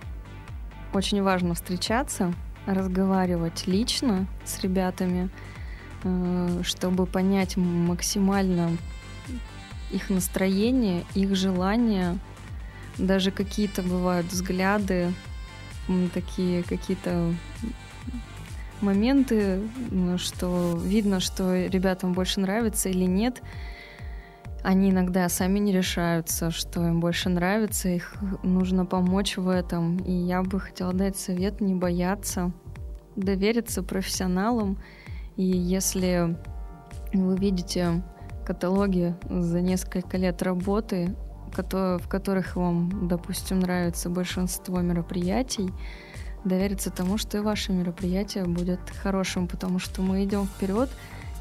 очень 0.92 1.22
важно 1.22 1.54
встречаться, 1.54 2.32
разговаривать 2.66 3.66
лично 3.66 4.26
с 4.44 4.60
ребятами, 4.60 5.30
э, 6.04 6.60
чтобы 6.64 7.06
понять 7.06 7.56
максимально 7.56 8.76
их 9.90 10.10
настроение, 10.10 11.04
их 11.14 11.34
желания, 11.34 12.18
даже 12.98 13.30
какие-то 13.30 13.82
бывают 13.82 14.26
взгляды, 14.26 15.12
такие 16.12 16.62
какие-то 16.62 17.32
моменты, 18.80 19.60
что 20.18 20.78
видно, 20.82 21.20
что 21.20 21.66
ребятам 21.66 22.12
больше 22.12 22.40
нравится 22.40 22.88
или 22.88 23.04
нет. 23.04 23.42
Они 24.62 24.90
иногда 24.90 25.28
сами 25.28 25.58
не 25.58 25.72
решаются, 25.72 26.50
что 26.50 26.86
им 26.86 27.00
больше 27.00 27.28
нравится, 27.28 27.88
их 27.88 28.14
нужно 28.42 28.84
помочь 28.84 29.36
в 29.36 29.48
этом. 29.48 29.98
И 29.98 30.12
я 30.12 30.42
бы 30.42 30.58
хотела 30.60 30.92
дать 30.92 31.16
совет 31.16 31.60
не 31.60 31.74
бояться, 31.74 32.52
довериться 33.16 33.82
профессионалам. 33.82 34.78
И 35.36 35.44
если 35.44 36.36
вы 37.14 37.36
видите 37.36 38.02
каталоги 38.44 39.14
за 39.30 39.60
несколько 39.60 40.16
лет 40.16 40.42
работы, 40.42 41.14
в 41.46 42.08
которых 42.08 42.56
вам, 42.56 43.08
допустим, 43.08 43.60
нравится 43.60 44.10
большинство 44.10 44.80
мероприятий, 44.80 45.70
довериться 46.44 46.90
тому, 46.90 47.16
что 47.16 47.38
и 47.38 47.40
ваше 47.40 47.72
мероприятие 47.72 48.44
будет 48.44 48.80
хорошим, 49.02 49.48
потому 49.48 49.78
что 49.78 50.02
мы 50.02 50.24
идем 50.24 50.46
вперед, 50.46 50.90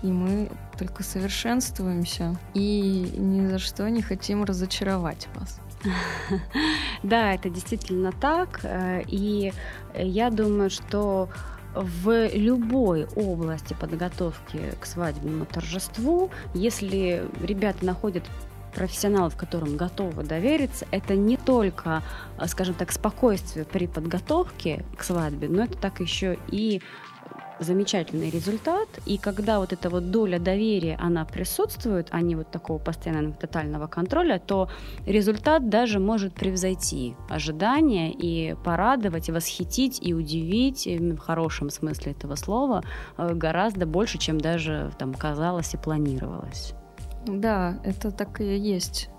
и 0.02 0.08
мы 0.08 0.50
только 0.78 1.04
совершенствуемся, 1.04 2.36
и 2.54 3.12
ни 3.18 3.48
за 3.48 3.60
что 3.60 3.90
не 3.90 4.02
хотим 4.02 4.44
разочаровать 4.44 5.28
вас. 5.36 5.60
Да, 7.04 7.34
это 7.34 7.50
действительно 7.50 8.12
так, 8.12 8.62
э, 8.64 9.04
и 9.08 9.54
я 9.96 10.32
думаю, 10.32 10.70
что 10.70 11.30
в 11.76 12.30
любой 12.34 13.06
области 13.16 13.76
подготовки 13.80 14.60
к 14.80 14.86
свадебному 14.86 15.46
торжеству, 15.46 16.32
если 16.54 17.24
ребята 17.42 17.86
находят 17.86 18.24
профессионалов, 18.74 19.36
которым 19.36 19.76
готовы 19.76 20.24
довериться, 20.24 20.86
это 20.92 21.16
не 21.16 21.38
только, 21.38 22.04
а, 22.38 22.48
скажем 22.48 22.76
так, 22.76 22.92
спокойствие 22.92 23.66
при 23.66 23.88
подготовке 23.88 24.86
к 24.96 25.04
свадьбе, 25.04 25.50
но 25.50 25.64
это 25.64 25.78
так 25.78 26.00
еще 26.00 26.38
и 26.50 26.82
замечательный 27.60 28.30
результат. 28.30 28.88
И 29.06 29.18
когда 29.18 29.60
вот 29.60 29.74
эта 29.74 29.90
вот 29.90 30.12
доля 30.12 30.40
доверия, 30.40 30.98
она 31.00 31.26
присутствует, 31.26 32.08
а 32.12 32.22
не 32.22 32.36
вот 32.36 32.52
такого 32.52 32.78
постоянного 32.78 33.36
тотального 33.36 33.88
контроля, 33.88 34.40
то 34.40 34.70
результат 35.06 35.70
даже 35.70 36.00
может 36.00 36.34
превзойти 36.34 37.16
ожидания 37.30 38.12
и 38.12 38.56
порадовать, 38.64 39.30
и 39.30 39.32
восхитить, 39.32 40.00
и 40.02 40.14
удивить, 40.14 40.88
в 40.88 41.18
хорошем 41.18 41.70
смысле 41.70 42.12
этого 42.12 42.36
слова, 42.36 42.84
э, 43.18 43.34
гораздо 43.34 43.86
больше, 43.86 44.18
чем 44.18 44.40
даже 44.40 44.92
там 44.98 45.14
казалось 45.14 45.74
и 45.74 45.78
планировалось. 45.78 46.74
Да, 47.26 47.80
это 47.84 48.12
так 48.12 48.42
и 48.42 48.58
есть. 48.58 49.10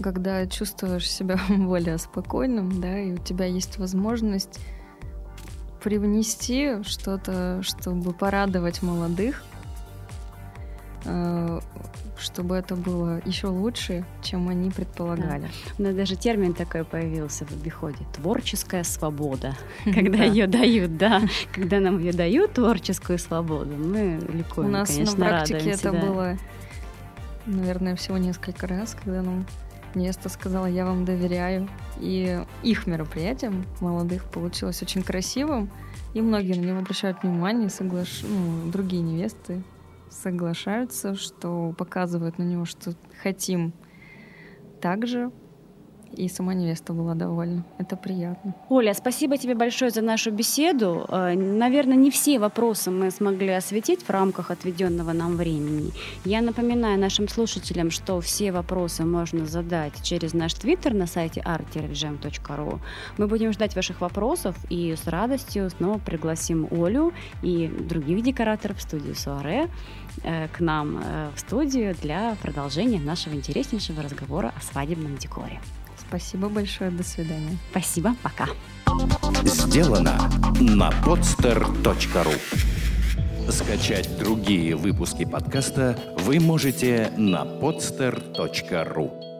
Когда 0.00 0.46
чувствуешь 0.46 1.10
себя 1.10 1.38
более 1.48 1.98
спокойным, 1.98 2.80
да, 2.80 2.98
и 2.98 3.12
у 3.12 3.18
тебя 3.18 3.46
есть 3.46 3.78
возможность 3.78 4.60
привнести 5.86 6.82
что-то, 6.82 7.62
чтобы 7.62 8.12
порадовать 8.12 8.82
молодых, 8.82 9.44
э, 11.04 11.60
чтобы 12.18 12.56
это 12.56 12.74
было 12.74 13.20
еще 13.24 13.46
лучше, 13.46 14.04
чем 14.20 14.48
они 14.48 14.72
предполагали. 14.72 15.42
Да. 15.42 15.48
У 15.78 15.82
нас 15.84 15.94
даже 15.94 16.16
термин 16.16 16.54
такой 16.54 16.84
появился 16.84 17.46
в 17.46 17.52
обиходе– 17.52 17.98
творческая 18.16 18.82
свобода. 18.82 19.54
Когда 19.84 20.24
ее 20.24 20.48
дают, 20.48 20.96
да, 20.96 21.22
когда 21.52 21.78
нам 21.78 22.00
ее 22.00 22.12
дают, 22.12 22.54
творческую 22.54 23.20
свободу, 23.20 23.76
мы 23.76 24.18
ликуем, 24.32 24.70
У 24.70 24.72
нас 24.72 24.88
конечно, 24.88 25.20
на 25.20 25.26
практике 25.28 25.70
это 25.70 25.92
было 25.92 26.36
наверное, 27.46 27.94
всего 27.94 28.18
несколько 28.18 28.66
раз, 28.66 28.96
когда 29.04 29.22
нам 29.22 29.46
место 29.96 30.28
сказала, 30.28 30.66
я 30.66 30.84
вам 30.84 31.04
доверяю. 31.04 31.68
И 31.98 32.44
их 32.62 32.86
мероприятием 32.86 33.64
молодых 33.80 34.24
получилось 34.24 34.82
очень 34.82 35.02
красивым, 35.02 35.70
и 36.14 36.20
многие 36.20 36.58
на 36.58 36.64
него 36.64 36.78
обращают 36.78 37.22
внимание, 37.22 37.68
соглаш... 37.68 38.22
ну, 38.22 38.70
другие 38.70 39.02
невесты 39.02 39.62
соглашаются, 40.10 41.14
что 41.14 41.74
показывают 41.76 42.38
на 42.38 42.44
него, 42.44 42.64
что 42.64 42.94
хотим 43.22 43.72
также 44.80 45.30
и 46.16 46.28
сама 46.28 46.54
невеста 46.54 46.92
была 46.92 47.14
довольна. 47.14 47.64
Это 47.78 47.96
приятно. 47.96 48.54
Оля, 48.68 48.94
спасибо 48.94 49.36
тебе 49.36 49.54
большое 49.54 49.90
за 49.90 50.02
нашу 50.02 50.30
беседу. 50.30 51.06
Э, 51.08 51.34
наверное, 51.34 51.96
не 51.96 52.10
все 52.10 52.38
вопросы 52.38 52.90
мы 52.90 53.10
смогли 53.10 53.50
осветить 53.50 54.02
в 54.02 54.10
рамках 54.10 54.50
отведенного 54.50 55.12
нам 55.12 55.36
времени. 55.36 55.92
Я 56.24 56.40
напоминаю 56.40 56.98
нашим 56.98 57.28
слушателям, 57.28 57.90
что 57.90 58.20
все 58.20 58.52
вопросы 58.52 59.04
можно 59.04 59.46
задать 59.46 60.02
через 60.02 60.34
наш 60.34 60.54
твиттер 60.54 60.94
на 60.94 61.06
сайте 61.06 61.40
art 61.40 62.80
Мы 63.18 63.26
будем 63.26 63.52
ждать 63.52 63.76
ваших 63.76 64.00
вопросов 64.00 64.56
и 64.70 64.94
с 64.94 65.06
радостью 65.06 65.70
снова 65.70 65.98
пригласим 65.98 66.68
Олю 66.70 67.12
и 67.42 67.68
других 67.68 68.22
декораторов 68.22 68.78
в 68.78 68.82
студию 68.82 69.14
Суаре 69.14 69.68
э, 70.22 70.48
к 70.48 70.60
нам 70.60 70.98
э, 71.02 71.30
в 71.34 71.40
студию 71.40 71.94
для 72.00 72.36
продолжения 72.42 73.00
нашего 73.00 73.34
интереснейшего 73.34 74.02
разговора 74.02 74.52
о 74.56 74.60
свадебном 74.60 75.16
декоре. 75.16 75.60
Спасибо 76.08 76.48
большое. 76.48 76.90
До 76.90 77.02
свидания. 77.02 77.56
Спасибо. 77.70 78.14
Пока. 78.22 78.48
Сделано 79.44 80.30
на 80.60 80.90
podster.ru 81.04 82.40
Скачать 83.50 84.18
другие 84.18 84.74
выпуски 84.74 85.24
подкаста 85.24 85.96
вы 86.18 86.40
можете 86.40 87.12
на 87.16 87.44
podster.ru 87.44 89.35